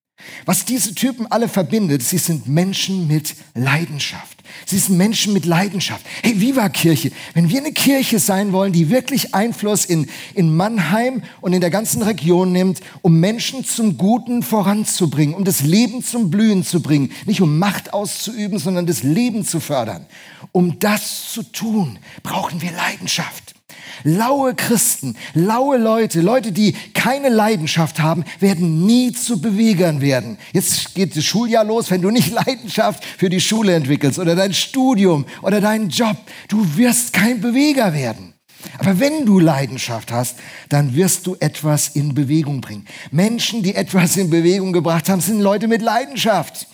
Was 0.45 0.65
diese 0.65 0.93
Typen 0.93 1.27
alle 1.27 1.47
verbindet, 1.47 2.03
sie 2.03 2.17
sind 2.17 2.47
Menschen 2.47 3.07
mit 3.07 3.35
Leidenschaft. 3.53 4.41
Sie 4.65 4.77
sind 4.77 4.97
Menschen 4.97 5.33
mit 5.33 5.45
Leidenschaft. 5.45 6.05
Hey, 6.21 6.39
Viva 6.39 6.69
Kirche. 6.69 7.11
Wenn 7.33 7.50
wir 7.50 7.59
eine 7.59 7.71
Kirche 7.71 8.19
sein 8.19 8.51
wollen, 8.51 8.73
die 8.73 8.89
wirklich 8.89 9.33
Einfluss 9.33 9.85
in, 9.85 10.07
in 10.33 10.55
Mannheim 10.55 11.23
und 11.41 11.53
in 11.53 11.61
der 11.61 11.69
ganzen 11.69 12.01
Region 12.01 12.51
nimmt, 12.51 12.81
um 13.01 13.19
Menschen 13.19 13.63
zum 13.63 13.97
Guten 13.97 14.43
voranzubringen, 14.43 15.35
um 15.35 15.43
das 15.43 15.61
Leben 15.61 16.03
zum 16.03 16.29
Blühen 16.29 16.63
zu 16.63 16.81
bringen, 16.81 17.11
nicht 17.25 17.41
um 17.41 17.59
Macht 17.59 17.93
auszuüben, 17.93 18.59
sondern 18.59 18.85
das 18.85 19.03
Leben 19.03 19.45
zu 19.45 19.59
fördern. 19.59 20.05
Um 20.51 20.79
das 20.79 21.31
zu 21.31 21.43
tun, 21.43 21.97
brauchen 22.23 22.61
wir 22.61 22.71
Leidenschaft. 22.71 23.55
Laue 24.03 24.55
Christen, 24.55 25.15
laue 25.33 25.77
Leute, 25.77 26.21
Leute, 26.21 26.51
die 26.51 26.73
keine 26.93 27.29
Leidenschaft 27.29 27.99
haben, 27.99 28.23
werden 28.39 28.85
nie 28.85 29.11
zu 29.11 29.41
Bewegern 29.41 30.01
werden. 30.01 30.37
Jetzt 30.53 30.95
geht 30.95 31.15
das 31.15 31.23
Schuljahr 31.23 31.63
los, 31.63 31.91
wenn 31.91 32.01
du 32.01 32.09
nicht 32.09 32.31
Leidenschaft 32.45 33.03
für 33.05 33.29
die 33.29 33.41
Schule 33.41 33.73
entwickelst 33.73 34.19
oder 34.19 34.35
dein 34.35 34.53
Studium 34.53 35.25
oder 35.41 35.61
deinen 35.61 35.89
Job. 35.89 36.17
Du 36.47 36.77
wirst 36.77 37.13
kein 37.13 37.41
Beweger 37.41 37.93
werden. 37.93 38.33
Aber 38.77 38.99
wenn 38.99 39.25
du 39.25 39.39
Leidenschaft 39.39 40.11
hast, 40.11 40.37
dann 40.69 40.95
wirst 40.95 41.27
du 41.27 41.35
etwas 41.39 41.89
in 41.89 42.13
Bewegung 42.13 42.61
bringen. 42.61 42.85
Menschen, 43.11 43.63
die 43.63 43.75
etwas 43.75 44.17
in 44.17 44.29
Bewegung 44.29 44.71
gebracht 44.73 45.09
haben, 45.09 45.21
sind 45.21 45.39
Leute 45.39 45.67
mit 45.67 45.81
Leidenschaft. 45.81 46.67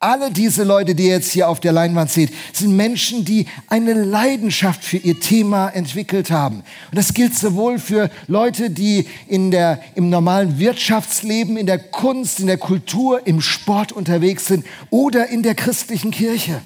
Alle 0.00 0.30
diese 0.30 0.62
Leute, 0.62 0.94
die 0.94 1.06
ihr 1.06 1.14
jetzt 1.14 1.32
hier 1.32 1.48
auf 1.48 1.58
der 1.58 1.72
Leinwand 1.72 2.08
seht, 2.08 2.30
sind 2.52 2.76
Menschen, 2.76 3.24
die 3.24 3.46
eine 3.66 3.94
Leidenschaft 3.94 4.84
für 4.84 4.96
ihr 4.96 5.18
Thema 5.18 5.70
entwickelt 5.70 6.30
haben. 6.30 6.62
Und 6.90 6.96
das 6.96 7.14
gilt 7.14 7.34
sowohl 7.34 7.80
für 7.80 8.08
Leute, 8.28 8.70
die 8.70 9.08
in 9.26 9.50
der, 9.50 9.80
im 9.96 10.08
normalen 10.08 10.60
Wirtschaftsleben, 10.60 11.56
in 11.56 11.66
der 11.66 11.80
Kunst, 11.80 12.38
in 12.38 12.46
der 12.46 12.58
Kultur, 12.58 13.26
im 13.26 13.40
Sport 13.40 13.90
unterwegs 13.90 14.46
sind 14.46 14.64
oder 14.90 15.30
in 15.30 15.42
der 15.42 15.56
christlichen 15.56 16.12
Kirche. 16.12 16.60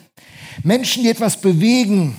Menschen, 0.62 1.02
die 1.02 1.08
etwas 1.08 1.40
bewegen, 1.40 2.16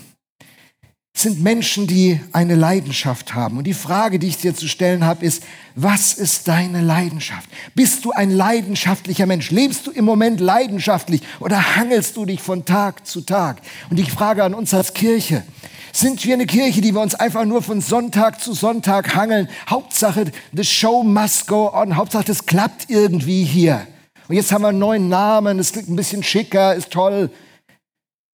sind 1.16 1.44
Menschen, 1.44 1.86
die 1.86 2.20
eine 2.32 2.56
Leidenschaft 2.56 3.36
haben. 3.36 3.58
Und 3.58 3.66
die 3.66 3.76
Frage, 3.76 4.18
die 4.18 4.28
ich 4.28 4.38
dir 4.38 4.56
zu 4.56 4.68
stellen 4.68 5.06
habe, 5.06 5.24
ist, 5.24 5.44
was 5.76 6.14
ist 6.14 6.48
deine 6.48 6.82
Leidenschaft? 6.82 7.48
Bist 7.76 8.04
du 8.04 8.12
ein 8.12 8.32
leidenschaftlicher 8.32 9.28
Mensch? 9.28 9.52
Lebst 9.52 9.86
du 9.86 9.92
im 9.92 10.06
Moment 10.06 10.40
leidenschaftlich 10.40 11.22
oder 11.40 11.76
hangelst 11.76 12.18
du 12.18 12.26
dich 12.26 12.42
von 12.42 12.66
Tag 12.66 13.06
zu 13.06 13.22
Tag? 13.22 13.62
Und 13.92 13.98
die 13.98 14.10
Frage 14.10 14.44
an 14.44 14.56
uns 14.56 14.74
als 14.74 14.94
Kirche, 14.94 15.44
sind 15.92 16.26
wir 16.26 16.34
eine 16.34 16.48
Kirche, 16.48 16.82
die 16.82 16.96
wir 16.96 17.02
uns 17.02 17.14
einfach 17.14 17.46
nur 17.46 17.62
von 17.62 17.80
Sonntag 17.80 18.42
zu 18.42 18.54
Sonntag 18.54 19.14
hangeln? 19.14 19.48
Hauptsache, 19.70 20.32
the 20.52 20.64
show 20.64 21.04
must 21.04 21.46
go 21.46 21.72
on. 21.72 21.96
Hauptsache, 21.96 22.26
das 22.26 22.48
klappt 22.48 22.90
irgendwie 22.90 23.44
hier. 23.44 23.86
Und 24.28 24.36
jetzt 24.36 24.52
haben 24.52 24.64
wir 24.64 24.70
einen 24.70 24.80
neuen 24.80 25.10
Namen, 25.10 25.60
es 25.60 25.74
klingt 25.74 25.90
ein 25.90 25.96
bisschen 25.96 26.24
schicker, 26.24 26.74
ist 26.74 26.90
toll. 26.90 27.30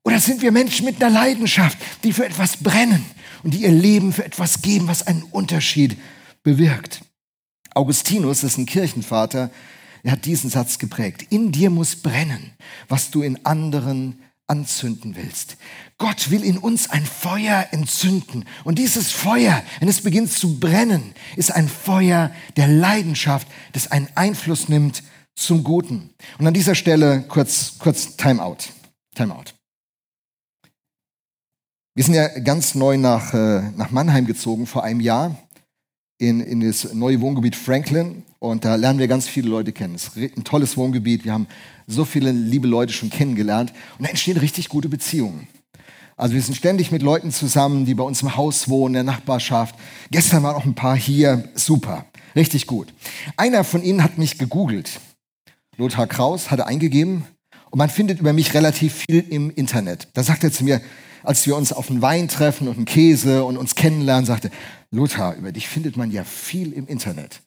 Oder 0.10 0.20
sind 0.20 0.42
wir 0.42 0.52
Menschen 0.52 0.88
mit 0.88 1.00
einer 1.04 1.14
Leidenschaft, 1.14 1.78
die 2.04 2.14
für 2.14 2.26
etwas 2.26 2.58
brennen 2.58 3.06
und 3.44 3.54
die 3.54 3.62
ihr 3.62 3.72
Leben 3.72 4.12
für 4.12 4.26
etwas 4.26 4.64
geben, 4.64 4.88
was 4.88 5.06
einen 5.06 5.22
Unterschied 5.22 6.00
bewirkt? 6.42 7.02
Augustinus 7.76 8.44
ist 8.44 8.58
ein 8.58 8.66
Kirchenvater, 8.66 9.52
er 10.02 10.12
hat 10.14 10.26
diesen 10.26 10.50
Satz 10.50 10.80
geprägt. 10.80 11.28
In 11.30 11.52
dir 11.52 11.70
muss 11.70 11.96
brennen, 11.96 12.54
was 12.88 13.12
du 13.12 13.22
in 13.22 13.46
anderen 13.46 14.20
anzünden 14.48 15.16
willst. 15.16 15.58
Gott 16.00 16.32
will 16.32 16.44
in 16.44 16.58
uns 16.58 16.90
ein 16.90 17.06
Feuer 17.06 17.68
entzünden. 17.70 18.46
Und 18.64 18.80
dieses 18.80 19.12
Feuer, 19.12 19.62
wenn 19.78 19.90
es 19.90 20.02
beginnt 20.02 20.32
zu 20.32 20.60
brennen, 20.60 21.14
ist 21.36 21.52
ein 21.52 21.70
Feuer 21.70 22.32
der 22.58 22.68
Leidenschaft, 22.68 23.48
das 23.74 23.92
einen 23.92 24.08
Einfluss 24.16 24.70
nimmt 24.70 25.04
zum 25.36 25.64
Guten. 25.64 26.10
Und 26.40 26.48
an 26.48 26.56
dieser 26.56 26.74
Stelle 26.74 27.26
kurz, 27.28 27.76
kurz 27.78 28.18
Timeout. 28.18 28.58
Timeout. 29.14 29.59
Wir 32.00 32.06
sind 32.06 32.14
ja 32.14 32.30
ganz 32.30 32.76
neu 32.76 32.96
nach, 32.96 33.34
äh, 33.34 33.62
nach 33.76 33.92
Mannheim 33.92 34.26
gezogen 34.26 34.68
vor 34.68 34.86
einem 34.86 35.02
Jahr 35.02 35.36
in, 36.18 36.40
in 36.40 36.62
das 36.62 36.94
neue 36.94 37.20
Wohngebiet 37.20 37.58
Franklin 37.58 38.24
und 38.40 38.64
da 38.64 38.76
lernen 38.76 39.00
wir 39.00 39.10
ganz 39.10 39.28
viele 39.28 39.50
Leute 39.50 39.74
kennen. 39.74 39.96
Es 39.96 40.08
ist 40.16 40.38
ein 40.38 40.46
tolles 40.46 40.78
Wohngebiet. 40.78 41.26
Wir 41.26 41.34
haben 41.34 41.48
so 41.88 42.06
viele 42.06 42.32
liebe 42.32 42.70
Leute 42.70 42.94
schon 42.94 43.10
kennengelernt 43.10 43.74
und 43.98 44.06
da 44.06 44.12
entstehen 44.12 44.38
richtig 44.38 44.70
gute 44.70 44.88
Beziehungen. 44.88 45.50
Also 46.16 46.36
wir 46.36 46.42
sind 46.42 46.56
ständig 46.56 46.90
mit 46.90 47.02
Leuten 47.02 47.32
zusammen, 47.32 47.84
die 47.86 47.96
bei 47.96 48.04
uns 48.06 48.22
im 48.22 48.38
Haus 48.38 48.70
wohnen, 48.70 48.96
in 48.96 49.06
der 49.06 49.16
Nachbarschaft. 49.16 49.76
Gestern 50.10 50.44
waren 50.44 50.56
auch 50.56 50.64
ein 50.64 50.76
paar 50.76 50.96
hier. 50.96 51.50
Super. 51.56 52.06
Richtig 52.34 52.66
gut. 52.66 52.94
Einer 53.36 53.66
von 53.66 53.84
ihnen 53.84 54.06
hat 54.06 54.18
mich 54.18 54.38
gegoogelt. 54.38 55.02
Lothar 55.76 56.08
Kraus 56.08 56.50
hatte 56.50 56.66
eingegeben 56.66 57.26
und 57.72 57.78
man 57.78 57.90
findet 57.90 58.20
über 58.20 58.34
mich 58.34 58.54
relativ 58.54 59.06
viel 59.08 59.26
im 59.30 59.52
Internet. 59.52 60.08
Da 60.14 60.24
sagt 60.24 60.44
er 60.44 60.52
zu 60.52 60.64
mir, 60.64 60.82
als 61.24 61.46
wir 61.46 61.56
uns 61.56 61.74
auf 61.74 61.90
einen 61.90 62.02
Wein 62.02 62.28
treffen 62.28 62.68
und 62.68 62.78
einen 62.78 62.86
Käse 62.86 63.44
und 63.44 63.58
uns 63.58 63.76
kennenlernen, 63.76 64.26
sagte, 64.26 64.52
Lothar, 64.92 65.36
über 65.36 65.52
dich 65.52 65.68
findet 65.68 65.98
man 65.98 66.12
ja 66.12 66.24
viel 66.24 66.74
im 66.74 66.88
Internet. 66.88 67.42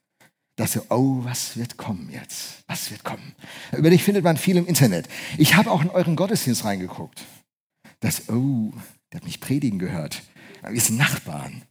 Dachte, 0.56 0.84
oh, 0.90 1.24
was 1.24 1.56
wird 1.56 1.78
kommen 1.78 2.10
jetzt? 2.12 2.62
Was 2.66 2.90
wird 2.90 3.04
kommen? 3.04 3.34
Über 3.76 3.88
dich 3.88 4.04
findet 4.04 4.22
man 4.22 4.36
viel 4.36 4.56
im 4.56 4.66
Internet. 4.66 5.08
Ich 5.38 5.56
habe 5.56 5.70
auch 5.70 5.82
in 5.82 5.88
euren 5.88 6.14
Gottesdienst 6.14 6.64
reingeguckt. 6.64 7.22
Das, 8.00 8.28
oh, 8.28 8.72
der 9.10 9.20
hat 9.20 9.24
mich 9.24 9.40
predigen 9.40 9.78
gehört. 9.78 10.22
Wir 10.68 10.80
sind 10.80 10.98
Nachbarn. 10.98 11.62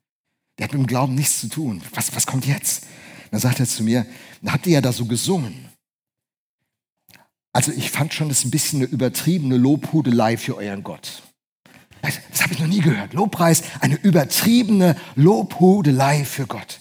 Der 0.57 0.65
hat 0.65 0.73
mit 0.73 0.81
dem 0.81 0.87
Glauben 0.87 1.15
nichts 1.15 1.39
zu 1.39 1.47
tun. 1.47 1.81
Was, 1.93 2.15
was 2.15 2.25
kommt 2.25 2.45
jetzt? 2.45 2.85
Dann 3.29 3.39
sagt 3.39 3.59
er 3.59 3.67
zu 3.67 3.83
mir, 3.83 4.05
habt 4.45 4.65
ihr 4.65 4.73
ja 4.73 4.81
da 4.81 4.91
so 4.91 5.05
gesungen. 5.05 5.70
Also 7.53 7.71
ich 7.71 7.91
fand 7.91 8.13
schon 8.13 8.29
das 8.29 8.45
ein 8.45 8.51
bisschen 8.51 8.81
eine 8.81 8.89
übertriebene 8.89 9.57
Lobhudelei 9.57 10.37
für 10.37 10.55
euren 10.57 10.83
Gott. 10.83 11.23
Das, 12.01 12.15
das 12.31 12.43
habe 12.43 12.53
ich 12.53 12.59
noch 12.59 12.67
nie 12.67 12.81
gehört. 12.81 13.13
Lobpreis, 13.13 13.63
eine 13.79 13.95
übertriebene 13.95 14.95
Lobhudelei 15.15 16.25
für 16.25 16.47
Gott. 16.47 16.79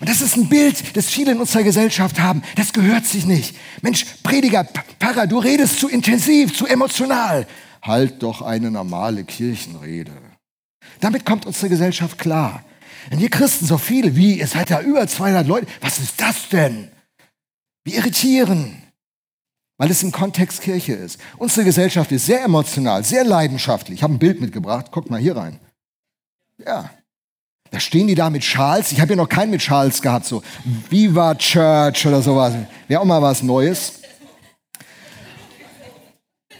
Und 0.00 0.08
das 0.08 0.20
ist 0.20 0.36
ein 0.36 0.48
Bild, 0.48 0.96
das 0.96 1.10
viele 1.10 1.32
in 1.32 1.40
unserer 1.40 1.64
Gesellschaft 1.64 2.20
haben. 2.20 2.42
Das 2.54 2.72
gehört 2.72 3.04
sich 3.04 3.26
nicht. 3.26 3.56
Mensch, 3.82 4.06
Prediger, 4.22 4.66
Pfarrer, 5.00 5.26
du 5.26 5.38
redest 5.38 5.80
zu 5.80 5.88
intensiv, 5.88 6.56
zu 6.56 6.66
emotional. 6.66 7.46
Halt 7.82 8.22
doch 8.22 8.42
eine 8.42 8.70
normale 8.70 9.24
Kirchenrede. 9.24 10.12
Damit 11.00 11.26
kommt 11.26 11.46
unsere 11.46 11.68
Gesellschaft 11.68 12.16
klar. 12.18 12.64
Wenn 13.10 13.18
ihr 13.18 13.30
Christen 13.30 13.66
so 13.66 13.78
viele 13.78 14.14
wie, 14.14 14.38
ihr 14.38 14.46
seid 14.46 14.70
da 14.70 14.80
über 14.80 15.06
200 15.06 15.46
Leute, 15.46 15.66
was 15.80 15.98
ist 15.98 16.20
das 16.20 16.48
denn? 16.48 16.88
Wir 17.84 17.96
irritieren, 17.96 18.81
weil 19.82 19.90
es 19.90 20.00
im 20.04 20.12
Kontext 20.12 20.62
Kirche 20.62 20.92
ist. 20.92 21.18
Unsere 21.38 21.64
Gesellschaft 21.64 22.12
ist 22.12 22.26
sehr 22.26 22.44
emotional, 22.44 23.02
sehr 23.02 23.24
leidenschaftlich. 23.24 23.98
Ich 23.98 24.02
habe 24.04 24.14
ein 24.14 24.20
Bild 24.20 24.40
mitgebracht, 24.40 24.92
guckt 24.92 25.10
mal 25.10 25.18
hier 25.18 25.36
rein. 25.36 25.58
Ja, 26.64 26.88
da 27.72 27.80
stehen 27.80 28.06
die 28.06 28.14
da 28.14 28.30
mit 28.30 28.44
Schals. 28.44 28.92
Ich 28.92 29.00
habe 29.00 29.14
ja 29.14 29.16
noch 29.16 29.28
keinen 29.28 29.50
mit 29.50 29.60
Schals 29.60 30.00
gehabt, 30.00 30.24
so 30.24 30.44
Viva 30.88 31.34
Church 31.34 32.06
oder 32.06 32.22
sowas. 32.22 32.54
Wäre 32.86 33.00
auch 33.00 33.04
mal 33.04 33.20
was 33.20 33.42
Neues. 33.42 33.94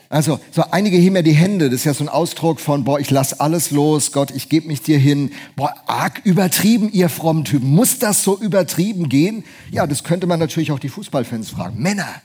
Also, 0.08 0.40
so 0.50 0.64
einige 0.72 0.96
heben 0.96 1.14
ja 1.14 1.22
die 1.22 1.30
Hände. 1.30 1.70
Das 1.70 1.76
ist 1.76 1.84
ja 1.84 1.94
so 1.94 2.02
ein 2.02 2.08
Ausdruck 2.08 2.58
von, 2.58 2.82
boah, 2.82 2.98
ich 2.98 3.12
lass 3.12 3.38
alles 3.38 3.70
los, 3.70 4.10
Gott, 4.10 4.32
ich 4.32 4.48
gebe 4.48 4.66
mich 4.66 4.82
dir 4.82 4.98
hin. 4.98 5.30
Boah, 5.54 5.72
arg 5.86 6.22
übertrieben, 6.24 6.90
ihr 6.90 7.08
frommen 7.08 7.44
Typen. 7.44 7.70
Muss 7.70 8.00
das 8.00 8.24
so 8.24 8.36
übertrieben 8.36 9.08
gehen? 9.08 9.44
Ja, 9.70 9.86
das 9.86 10.02
könnte 10.02 10.26
man 10.26 10.40
natürlich 10.40 10.72
auch 10.72 10.80
die 10.80 10.88
Fußballfans 10.88 11.50
fragen. 11.50 11.80
Männer, 11.80 12.20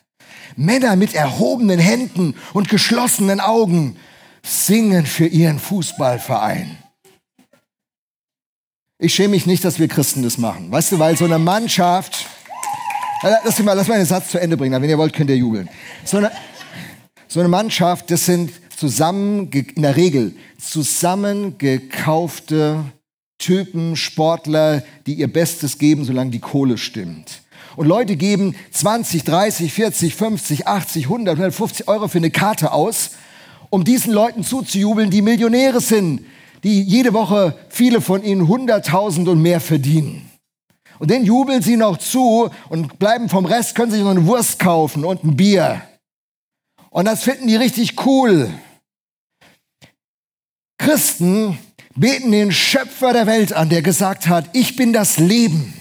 Männer 0.58 0.96
mit 0.96 1.14
erhobenen 1.14 1.80
Händen 1.80 2.36
und 2.54 2.68
geschlossenen 2.68 3.40
Augen 3.40 3.96
singen 4.44 5.06
für 5.06 5.28
ihren 5.28 5.60
Fußballverein. 5.60 6.78
Ich 9.00 9.14
schäme 9.14 9.30
mich 9.30 9.46
nicht, 9.46 9.64
dass 9.64 9.80
wir 9.80 9.88
Christen 9.88 10.24
das 10.24 10.40
machen. 10.40 10.72
Weißt 10.72 10.92
du, 10.92 11.00
weil 11.00 11.16
so 11.16 11.26
eine 11.26 11.38
Mannschaft, 11.38 12.26
lass 13.22 13.60
mich 13.60 13.66
mal, 13.66 13.74
lass 13.74 13.88
mal 13.88 13.94
einen 13.96 14.06
Satz 14.06 14.32
zu 14.32 14.40
Ende 14.40 14.58
bringen, 14.58 14.82
wenn 14.82 14.90
ihr 14.90 14.98
wollt, 14.98 15.14
könnt 15.14 15.30
ihr 15.30 15.38
jubeln. 15.38 15.70
So 16.04 16.18
eine, 16.18 16.32
so 17.28 17.40
eine 17.40 17.50
Mannschaft, 17.50 18.10
das 18.10 18.26
sind 18.26 18.52
zusammen, 18.76 19.52
in 19.52 19.84
der 19.84 19.96
Regel 19.96 20.36
zusammengekaufte 20.58 22.86
Typen, 23.38 23.96
Sportler, 23.96 24.84
die 25.06 25.14
ihr 25.14 25.32
Bestes 25.32 25.78
geben, 25.78 26.04
solange 26.04 26.32
die 26.32 26.40
Kohle 26.40 26.80
stimmt. 26.80 27.44
Und 27.78 27.88
Leute 27.88 28.16
geben 28.16 28.56
20, 28.72 29.24
30, 29.24 29.72
40, 29.72 30.16
50, 30.16 30.68
80, 30.68 31.04
100, 31.06 31.36
150 31.36 31.88
Euro 31.88 32.08
für 32.08 32.18
eine 32.18 32.32
Karte 32.32 32.72
aus, 32.72 33.12
um 33.70 33.84
diesen 33.84 34.14
Leuten 34.14 34.44
zuzujubeln, 34.44 35.12
die 35.12 35.22
Millionäre 35.22 35.80
sind, 35.80 36.26
die 36.64 36.82
jede 36.82 37.14
Woche 37.14 37.56
viele 37.70 38.02
von 38.02 38.24
ihnen 38.24 38.48
hunderttausend 38.48 39.28
und 39.28 39.44
mehr 39.44 39.62
verdienen. 39.62 40.28
Und 40.98 41.12
den 41.12 41.24
jubeln 41.24 41.62
sie 41.62 41.78
noch 41.78 41.98
zu 41.98 42.50
und 42.70 42.98
bleiben 42.98 43.30
vom 43.30 43.46
Rest, 43.46 43.76
können 43.76 43.92
sich 43.92 44.02
noch 44.02 44.10
eine 44.10 44.26
Wurst 44.26 44.58
kaufen 44.58 45.06
und 45.06 45.24
ein 45.24 45.38
Bier. 45.38 45.84
Und 46.90 47.06
das 47.06 47.22
finden 47.22 47.46
die 47.46 47.58
richtig 47.58 48.04
cool. 48.08 48.50
Christen 50.80 51.60
beten 51.96 52.32
den 52.32 52.52
Schöpfer 52.52 53.14
der 53.14 53.28
Welt 53.28 53.54
an, 53.54 53.70
der 53.70 53.84
gesagt 53.84 54.28
hat, 54.28 54.50
ich 54.54 54.76
bin 54.76 54.94
das 54.94 55.20
Leben. 55.20 55.76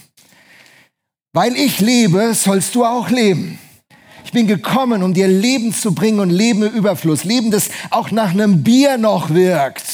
Weil 1.33 1.55
ich 1.55 1.79
lebe, 1.79 2.33
sollst 2.33 2.75
du 2.75 2.85
auch 2.85 3.09
leben. 3.09 3.59
Ich 4.25 4.31
bin 4.31 4.47
gekommen, 4.47 5.03
um 5.03 5.13
dir 5.13 5.27
Leben 5.27 5.73
zu 5.73 5.93
bringen 5.93 6.19
und 6.19 6.29
Leben 6.29 6.63
im 6.63 6.73
Überfluss. 6.73 7.23
Leben, 7.23 7.51
das 7.51 7.69
auch 7.91 8.11
nach 8.11 8.31
einem 8.31 8.63
Bier 8.63 8.97
noch 8.97 9.29
wirkt. 9.29 9.85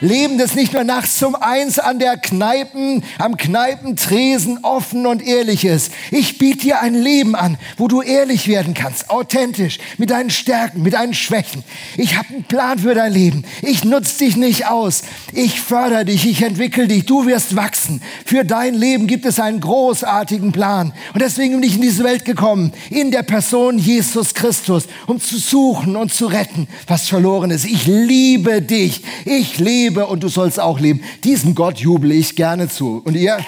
Leben, 0.00 0.38
das 0.38 0.54
nicht 0.54 0.72
nur 0.72 0.84
nachts 0.84 1.22
um 1.22 1.34
eins 1.34 1.78
an 1.78 1.98
der 1.98 2.16
Kneipen, 2.16 3.02
am 3.18 3.36
Kneipentresen 3.36 4.60
offen 4.62 5.06
und 5.06 5.22
ehrlich 5.26 5.64
ist. 5.64 5.92
Ich 6.10 6.38
biete 6.38 6.60
dir 6.60 6.80
ein 6.80 6.94
Leben 6.94 7.34
an, 7.34 7.58
wo 7.76 7.86
du 7.86 8.00
ehrlich 8.00 8.48
werden 8.48 8.72
kannst, 8.72 9.10
authentisch, 9.10 9.78
mit 9.98 10.10
deinen 10.10 10.30
Stärken, 10.30 10.82
mit 10.82 10.94
deinen 10.94 11.12
Schwächen. 11.12 11.64
Ich 11.98 12.16
habe 12.16 12.28
einen 12.32 12.44
Plan 12.44 12.78
für 12.78 12.94
dein 12.94 13.12
Leben. 13.12 13.44
Ich 13.60 13.84
nutze 13.84 14.24
dich 14.24 14.36
nicht 14.36 14.68
aus. 14.68 15.02
Ich 15.32 15.60
fördere 15.60 16.06
dich, 16.06 16.26
ich 16.26 16.42
entwickle 16.42 16.88
dich. 16.88 17.04
Du 17.04 17.26
wirst 17.26 17.54
wachsen. 17.54 18.00
Für 18.24 18.44
dein 18.44 18.74
Leben 18.74 19.06
gibt 19.06 19.26
es 19.26 19.38
einen 19.38 19.60
großartigen 19.60 20.52
Plan. 20.52 20.94
Und 21.12 21.20
deswegen 21.20 21.60
bin 21.60 21.68
ich 21.68 21.76
in 21.76 21.82
diese 21.82 22.04
Welt 22.04 22.24
gekommen, 22.24 22.72
in 22.88 23.10
der 23.10 23.22
Person 23.22 23.78
Jesus 23.78 24.32
Christus, 24.32 24.84
um 25.06 25.20
zu 25.20 25.36
suchen 25.36 25.96
und 25.96 26.14
zu 26.14 26.26
retten, 26.26 26.68
was 26.86 27.08
verloren 27.08 27.50
ist. 27.50 27.66
Ich 27.66 27.86
liebe 27.86 28.62
dich. 28.62 29.02
Ich 29.26 29.58
lebe 29.58 29.89
lebe 29.90 30.06
und 30.06 30.22
du 30.22 30.28
sollst 30.28 30.60
auch 30.60 30.78
leben. 30.78 31.02
Diesem 31.24 31.54
Gott 31.54 31.78
jubel 31.78 32.12
ich 32.12 32.36
gerne 32.36 32.68
zu. 32.68 33.02
Und 33.04 33.16
ihr? 33.16 33.38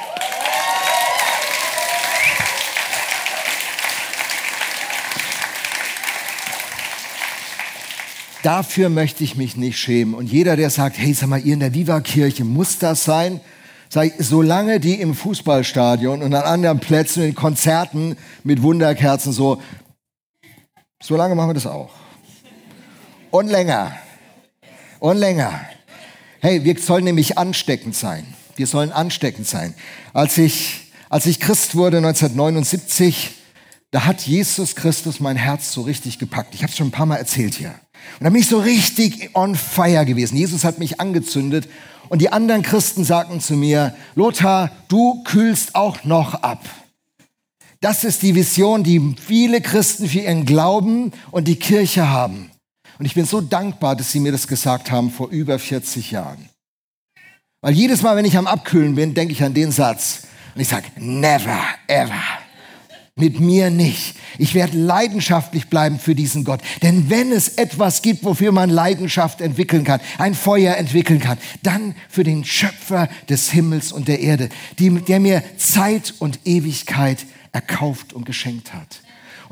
Dafür 8.43 8.89
möchte 8.89 9.23
ich 9.23 9.37
mich 9.37 9.57
nicht 9.57 9.79
schämen. 9.79 10.15
Und 10.15 10.27
jeder, 10.27 10.57
der 10.57 10.69
sagt, 10.71 10.99
hey, 10.99 11.15
sag 11.15 11.29
mal, 11.29 11.41
ihr 11.41 11.55
in 11.55 11.61
der 11.61 11.75
Viva-Kirche, 11.75 12.45
muss 12.45 12.79
das 12.79 13.05
sein? 13.05 13.41
Sag 13.89 14.07
ich, 14.07 14.15
solange 14.19 14.81
die 14.81 15.01
im 15.01 15.15
Fußballstadion 15.15 16.23
und 16.23 16.35
an 16.35 16.43
anderen 16.43 16.81
Plätzen, 16.81 17.23
in 17.23 17.37
Konzerten 17.37 18.17
mit 18.43 18.63
Wunderkerzen 18.63 19.33
so, 19.33 19.63
solange 21.01 21.37
machen 21.37 21.51
wir 21.51 21.55
das 21.55 21.67
auch. 21.67 21.91
Und 23.31 23.49
länger. 23.49 23.93
Und 24.99 25.19
länger. 25.19 25.61
Hey, 26.45 26.65
wir 26.65 26.77
sollen 26.77 27.05
nämlich 27.05 27.39
ansteckend 27.39 27.95
sein. 27.95 28.27
Wir 28.57 28.67
sollen 28.67 28.91
ansteckend 28.91 29.47
sein. 29.47 29.75
Als 30.13 30.39
ich, 30.39 30.91
als 31.09 31.25
ich 31.27 31.39
Christ 31.39 31.77
wurde 31.77 31.99
1979, 31.99 33.31
da 33.93 34.07
hat 34.07 34.23
Jesus 34.23 34.75
Christus 34.75 35.21
mein 35.21 35.37
Herz 35.37 35.71
so 35.71 35.83
richtig 35.83 36.19
gepackt. 36.19 36.57
Ich 36.57 36.65
habe 36.65 36.73
es 36.73 36.77
schon 36.77 36.89
ein 36.89 36.91
paar 36.91 37.07
Mal 37.07 37.19
erzählt 37.19 37.55
hier. 37.55 37.73
Und 38.19 38.25
da 38.25 38.31
bin 38.31 38.41
ich 38.41 38.49
so 38.49 38.59
richtig 38.59 39.31
on 39.35 39.55
fire 39.55 40.05
gewesen. 40.05 40.37
Jesus 40.37 40.65
hat 40.65 40.81
mich 40.81 40.99
angezündet 40.99 41.69
und 42.09 42.21
die 42.21 42.33
anderen 42.33 42.63
Christen 42.63 43.05
sagten 43.05 43.41
zu 43.41 43.55
mir, 43.55 43.95
Lothar, 44.17 44.73
du 44.89 45.23
kühlst 45.23 45.77
auch 45.77 46.03
noch 46.03 46.35
ab. 46.35 46.65
Das 47.81 48.03
ist 48.03 48.21
die 48.23 48.35
Vision, 48.35 48.83
die 48.83 49.15
viele 49.25 49.61
Christen 49.61 50.09
für 50.09 50.19
ihren 50.19 50.45
Glauben 50.45 51.13
und 51.31 51.47
die 51.47 51.61
Kirche 51.61 52.09
haben. 52.09 52.52
Und 53.03 53.07
ich 53.07 53.15
bin 53.15 53.25
so 53.25 53.41
dankbar, 53.41 53.97
dass 53.97 54.13
Sie 54.13 54.21
mir 54.21 54.31
das 54.31 54.47
gesagt 54.47 54.93
haben 54.93 55.11
vor 55.11 55.29
über 55.31 55.59
40 55.59 56.13
Jahren. 56.13 56.49
Weil 57.61 57.75
jedes 57.75 58.01
Mal, 58.03 58.15
wenn 58.15 58.25
ich 58.25 58.37
am 58.37 58.47
Abkühlen 58.47 58.95
bin, 58.95 59.13
denke 59.13 59.33
ich 59.33 59.43
an 59.43 59.55
den 59.55 59.73
Satz. 59.73 60.23
Und 60.55 60.61
ich 60.61 60.69
sage, 60.69 60.87
never, 60.95 61.59
ever. 61.89 62.23
Mit 63.17 63.41
mir 63.41 63.71
nicht. 63.71 64.15
Ich 64.39 64.55
werde 64.55 64.79
leidenschaftlich 64.79 65.67
bleiben 65.67 65.99
für 65.99 66.15
diesen 66.15 66.45
Gott. 66.45 66.61
Denn 66.83 67.11
wenn 67.11 67.33
es 67.33 67.49
etwas 67.49 68.03
gibt, 68.03 68.23
wofür 68.23 68.53
man 68.53 68.71
Leidenschaft 68.71 69.41
entwickeln 69.41 69.83
kann, 69.83 70.01
ein 70.19 70.37
Feuer 70.37 70.77
entwickeln 70.77 71.19
kann, 71.19 71.39
dann 71.65 71.97
für 72.09 72.23
den 72.23 72.45
Schöpfer 72.45 73.09
des 73.29 73.51
Himmels 73.51 73.91
und 73.91 74.07
der 74.07 74.21
Erde, 74.21 74.49
die, 74.79 74.91
der 74.91 75.19
mir 75.19 75.43
Zeit 75.57 76.15
und 76.21 76.39
Ewigkeit 76.45 77.27
erkauft 77.51 78.13
und 78.13 78.27
geschenkt 78.27 78.73
hat. 78.73 79.01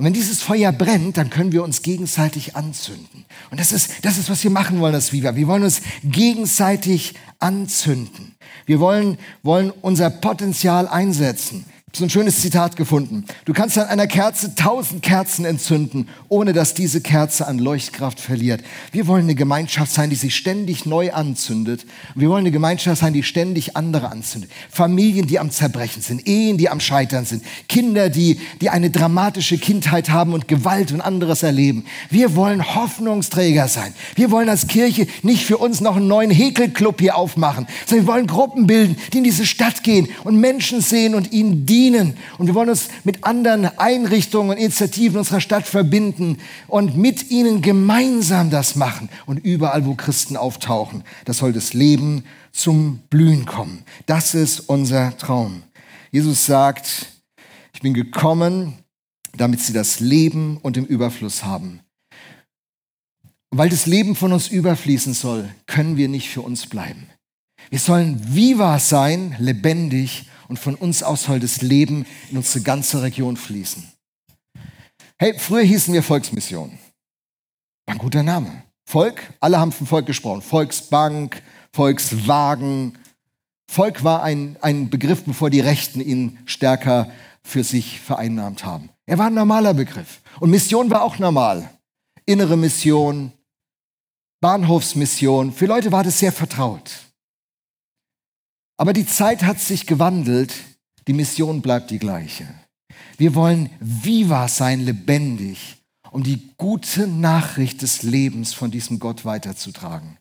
Und 0.01 0.07
wenn 0.07 0.15
dieses 0.15 0.41
Feuer 0.41 0.73
brennt, 0.73 1.19
dann 1.19 1.29
können 1.29 1.53
wir 1.53 1.63
uns 1.63 1.83
gegenseitig 1.83 2.57
anzünden. 2.57 3.27
Und 3.51 3.61
das 3.61 3.71
ist, 3.71 3.93
das 4.01 4.17
ist, 4.17 4.31
was 4.31 4.43
wir 4.43 4.51
machen 4.51 4.81
wollen 4.81 4.95
als 4.95 5.13
Viva. 5.13 5.37
Wir 5.37 5.47
wollen 5.47 5.63
uns 5.63 5.83
gegenseitig 6.03 7.17
anzünden. 7.39 8.35
Wir 8.65 8.81
wollen, 8.81 9.19
wollen 9.43 9.71
unser 9.83 10.09
Potenzial 10.09 10.89
einsetzen 10.89 11.67
so 11.93 12.05
ein 12.05 12.11
schönes 12.11 12.41
Zitat 12.41 12.77
gefunden. 12.77 13.25
Du 13.47 13.53
kannst 13.53 13.77
an 13.77 13.89
einer 13.89 14.07
Kerze 14.07 14.55
tausend 14.55 15.03
Kerzen 15.03 15.45
entzünden, 15.45 16.09
ohne 16.29 16.53
dass 16.53 16.73
diese 16.73 17.01
Kerze 17.01 17.49
an 17.49 17.59
Leuchtkraft 17.59 18.21
verliert. 18.21 18.63
Wir 18.93 19.09
wollen 19.09 19.25
eine 19.25 19.35
Gemeinschaft 19.35 19.93
sein, 19.93 20.09
die 20.09 20.17
sich 20.17 20.37
ständig 20.37 20.87
neu 20.87 21.13
anzündet. 21.13 21.87
Wir 22.15 22.29
wollen 22.29 22.41
eine 22.41 22.53
Gemeinschaft 22.53 23.01
sein, 23.01 23.13
die 23.13 23.25
ständig 23.25 23.77
andere 23.77 24.09
anzündet. 24.09 24.51
Familien, 24.71 25.27
die 25.27 25.41
am 25.41 25.51
Zerbrechen 25.51 26.01
sind, 26.01 26.29
Ehen, 26.29 26.59
die 26.59 26.69
am 26.69 26.79
Scheitern 26.79 27.25
sind, 27.25 27.43
Kinder, 27.69 28.09
die, 28.09 28.39
die 28.61 28.71
eine 28.71 28.91
dramatische 28.91 29.59
Kindheit 29.59 30.11
haben 30.11 30.33
und 30.33 30.47
Gewalt 30.47 30.93
und 30.93 31.01
anderes 31.01 31.43
erleben. 31.43 31.87
Wir 32.09 32.37
wollen 32.37 32.77
Hoffnungsträger 32.77 33.67
sein. 33.67 33.93
Wir 34.15 34.31
wollen 34.31 34.49
als 34.49 34.69
Kirche 34.69 35.09
nicht 35.23 35.45
für 35.45 35.59
uns 35.59 35.81
noch 35.81 35.97
einen 35.97 36.07
neuen 36.07 36.31
Häkelclub 36.31 37.01
hier 37.01 37.17
aufmachen, 37.17 37.67
sondern 37.87 38.07
wir 38.07 38.13
wollen 38.13 38.27
Gruppen 38.29 38.69
bilden, 38.69 38.97
die 39.13 39.19
in 39.19 39.25
diese 39.25 39.45
Stadt 39.45 39.83
gehen 39.83 40.09
und 40.23 40.37
Menschen 40.37 40.81
sehen 40.81 41.17
und 41.17 41.33
ihnen 41.33 41.67
dienen 41.67 41.80
dienen. 41.81 42.17
Und 42.39 42.47
wir 42.47 42.55
wollen 42.55 42.69
uns 42.69 42.89
mit 43.05 43.25
anderen 43.25 43.67
Einrichtungen 43.79 44.51
und 44.51 44.59
Initiativen 44.59 45.19
unserer 45.19 45.41
Stadt 45.41 45.67
verbinden 45.67 46.39
und 46.69 46.97
mit 46.97 47.31
ihnen 47.31 47.63
gemeinsam 47.63 48.51
das 48.51 48.77
machen. 48.77 49.09
Und 49.27 49.39
überall, 49.39 49.87
wo 49.87 49.95
Christen 49.95 50.37
auftauchen, 50.37 51.05
das 51.25 51.39
soll 51.39 51.53
das 51.53 51.73
Leben 51.73 52.25
zum 52.53 52.99
Blühen 53.09 53.47
kommen. 53.47 53.85
Das 54.07 54.35
ist 54.35 54.61
unser 54.61 55.17
Traum. 55.17 55.63
Jesus 56.11 56.45
sagt, 56.47 57.07
ich 57.73 57.81
bin 57.81 57.95
gekommen, 57.95 58.75
damit 59.37 59.61
sie 59.61 59.73
das 59.73 60.01
Leben 60.01 60.59
und 60.59 60.77
im 60.77 60.85
Überfluss 60.85 61.45
haben. 61.45 61.81
Und 63.51 63.59
weil 63.59 63.69
das 63.69 63.87
Leben 63.87 64.15
von 64.17 64.33
uns 64.33 64.49
überfließen 64.49 65.15
soll, 65.15 65.49
können 65.67 65.97
wir 65.97 66.09
nicht 66.09 66.29
für 66.29 66.43
uns 66.43 66.67
bleiben. 66.67 67.07
Wir 67.71 67.79
sollen 67.79 68.21
viva 68.35 68.79
sein, 68.79 69.37
lebendig 69.39 70.27
und 70.51 70.59
von 70.59 70.75
uns 70.75 71.05
aus 71.05 71.23
soll 71.23 71.39
das 71.39 71.63
Leben 71.63 72.05
in 72.29 72.37
unsere 72.37 72.65
ganze 72.65 73.03
Region 73.03 73.37
fließen. 73.37 73.89
Hey, 75.17 75.39
früher 75.39 75.63
hießen 75.63 75.95
wir 75.95 76.03
Volksmission. 76.03 76.77
War 77.87 77.95
ein 77.95 77.99
guter 77.99 78.25
Name. 78.25 78.65
Volk, 78.85 79.33
alle 79.39 79.61
haben 79.61 79.71
vom 79.71 79.87
Volk 79.87 80.07
gesprochen. 80.07 80.43
Volksbank, 80.43 81.41
Volkswagen. 81.73 82.99
Volk 83.71 84.03
war 84.03 84.25
ein, 84.25 84.57
ein 84.61 84.91
Begriff, 84.91 85.23
bevor 85.23 85.51
die 85.51 85.61
Rechten 85.61 86.01
ihn 86.01 86.39
stärker 86.47 87.13
für 87.45 87.63
sich 87.63 88.01
vereinnahmt 88.01 88.65
haben. 88.65 88.91
Er 89.07 89.19
war 89.19 89.29
ein 89.29 89.35
normaler 89.35 89.73
Begriff. 89.73 90.21
Und 90.41 90.51
Mission 90.51 90.91
war 90.91 91.03
auch 91.03 91.21
normal. 91.21 91.71
Innere 92.27 92.57
Mission, 92.57 93.33
Bahnhofsmission. 94.41 95.53
Für 95.53 95.67
Leute 95.67 95.93
war 95.93 96.03
das 96.03 96.19
sehr 96.19 96.33
vertraut. 96.33 96.91
Aber 98.81 98.95
die 98.95 99.05
Zeit 99.05 99.43
hat 99.43 99.61
sich 99.61 99.85
gewandelt. 99.85 100.55
Die 101.07 101.13
Mission 101.13 101.61
bleibt 101.61 101.91
die 101.91 101.99
gleiche. 101.99 102.49
Wir 103.19 103.35
wollen 103.35 103.69
viva 103.79 104.49
sein, 104.49 104.81
lebendig, 104.81 105.77
um 106.11 106.23
die 106.23 106.55
gute 106.57 107.07
Nachricht 107.07 107.83
des 107.83 108.03
Lebens 108.05 108.55
von 108.55 108.71
diesem 108.71 108.99
Gott 108.99 109.27
weiterzutragen. 109.27 110.17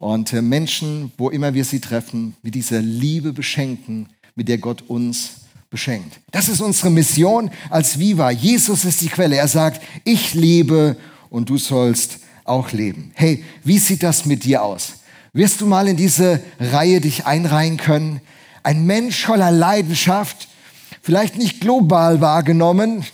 Und 0.00 0.32
äh, 0.32 0.42
Menschen, 0.42 1.12
wo 1.16 1.30
immer 1.30 1.54
wir 1.54 1.64
sie 1.64 1.78
treffen, 1.78 2.34
mit 2.42 2.56
dieser 2.56 2.82
Liebe 2.82 3.32
beschenken, 3.32 4.08
mit 4.34 4.48
der 4.48 4.58
Gott 4.58 4.82
uns 4.88 5.42
beschenkt. 5.70 6.18
Das 6.32 6.48
ist 6.48 6.60
unsere 6.60 6.90
Mission 6.90 7.52
als 7.70 8.00
Viva. 8.00 8.32
Jesus 8.32 8.84
ist 8.84 9.00
die 9.00 9.06
Quelle. 9.06 9.36
Er 9.36 9.46
sagt, 9.46 9.80
ich 10.02 10.34
lebe 10.34 10.96
und 11.30 11.50
du 11.50 11.56
sollst 11.56 12.18
auch 12.42 12.72
leben. 12.72 13.12
Hey, 13.14 13.44
wie 13.62 13.78
sieht 13.78 14.02
das 14.02 14.26
mit 14.26 14.42
dir 14.42 14.64
aus? 14.64 14.94
Wirst 15.34 15.62
du 15.62 15.66
mal 15.66 15.88
in 15.88 15.96
diese 15.96 16.42
Reihe 16.60 17.00
dich 17.00 17.24
einreihen 17.24 17.78
können? 17.78 18.20
Ein 18.62 18.84
Mensch 18.84 19.24
voller 19.24 19.50
Leidenschaft, 19.50 20.46
vielleicht 21.00 21.38
nicht 21.38 21.62
global 21.62 22.20
wahrgenommen, 22.20 23.06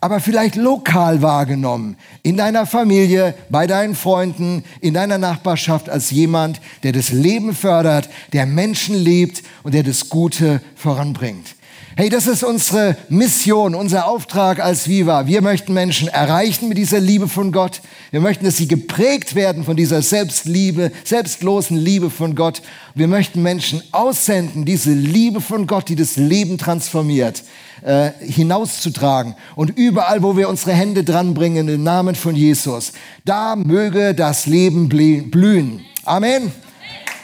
aber 0.00 0.20
vielleicht 0.20 0.56
lokal 0.56 1.20
wahrgenommen, 1.20 1.98
in 2.22 2.38
deiner 2.38 2.64
Familie, 2.64 3.34
bei 3.50 3.66
deinen 3.66 3.94
Freunden, 3.94 4.64
in 4.80 4.94
deiner 4.94 5.18
Nachbarschaft 5.18 5.90
als 5.90 6.10
jemand, 6.10 6.58
der 6.84 6.92
das 6.92 7.10
Leben 7.10 7.54
fördert, 7.54 8.08
der 8.32 8.46
Menschen 8.46 8.96
liebt 8.96 9.42
und 9.62 9.74
der 9.74 9.82
das 9.82 10.08
Gute 10.08 10.62
voranbringt. 10.74 11.54
Hey, 12.00 12.10
das 12.10 12.28
ist 12.28 12.44
unsere 12.44 12.96
Mission, 13.08 13.74
unser 13.74 14.06
Auftrag 14.06 14.60
als 14.60 14.86
Viva. 14.86 15.26
Wir 15.26 15.42
möchten 15.42 15.74
Menschen 15.74 16.06
erreichen 16.06 16.68
mit 16.68 16.78
dieser 16.78 17.00
Liebe 17.00 17.26
von 17.26 17.50
Gott. 17.50 17.80
Wir 18.12 18.20
möchten, 18.20 18.44
dass 18.44 18.56
sie 18.56 18.68
geprägt 18.68 19.34
werden 19.34 19.64
von 19.64 19.76
dieser 19.76 20.00
Selbstliebe, 20.00 20.92
selbstlosen 21.02 21.76
Liebe 21.76 22.08
von 22.08 22.36
Gott. 22.36 22.62
Wir 22.94 23.08
möchten 23.08 23.42
Menschen 23.42 23.82
aussenden, 23.90 24.64
diese 24.64 24.92
Liebe 24.92 25.40
von 25.40 25.66
Gott, 25.66 25.88
die 25.88 25.96
das 25.96 26.14
Leben 26.14 26.56
transformiert, 26.56 27.42
äh, 27.82 28.10
hinauszutragen. 28.20 29.34
Und 29.56 29.76
überall, 29.76 30.22
wo 30.22 30.36
wir 30.36 30.48
unsere 30.48 30.74
Hände 30.74 31.02
dranbringen, 31.02 31.66
im 31.66 31.82
Namen 31.82 32.14
von 32.14 32.36
Jesus, 32.36 32.92
da 33.24 33.56
möge 33.56 34.14
das 34.14 34.46
Leben 34.46 34.88
blühen. 34.88 35.84
Amen. 36.04 36.52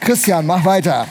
Christian, 0.00 0.44
mach 0.46 0.64
weiter. 0.64 1.06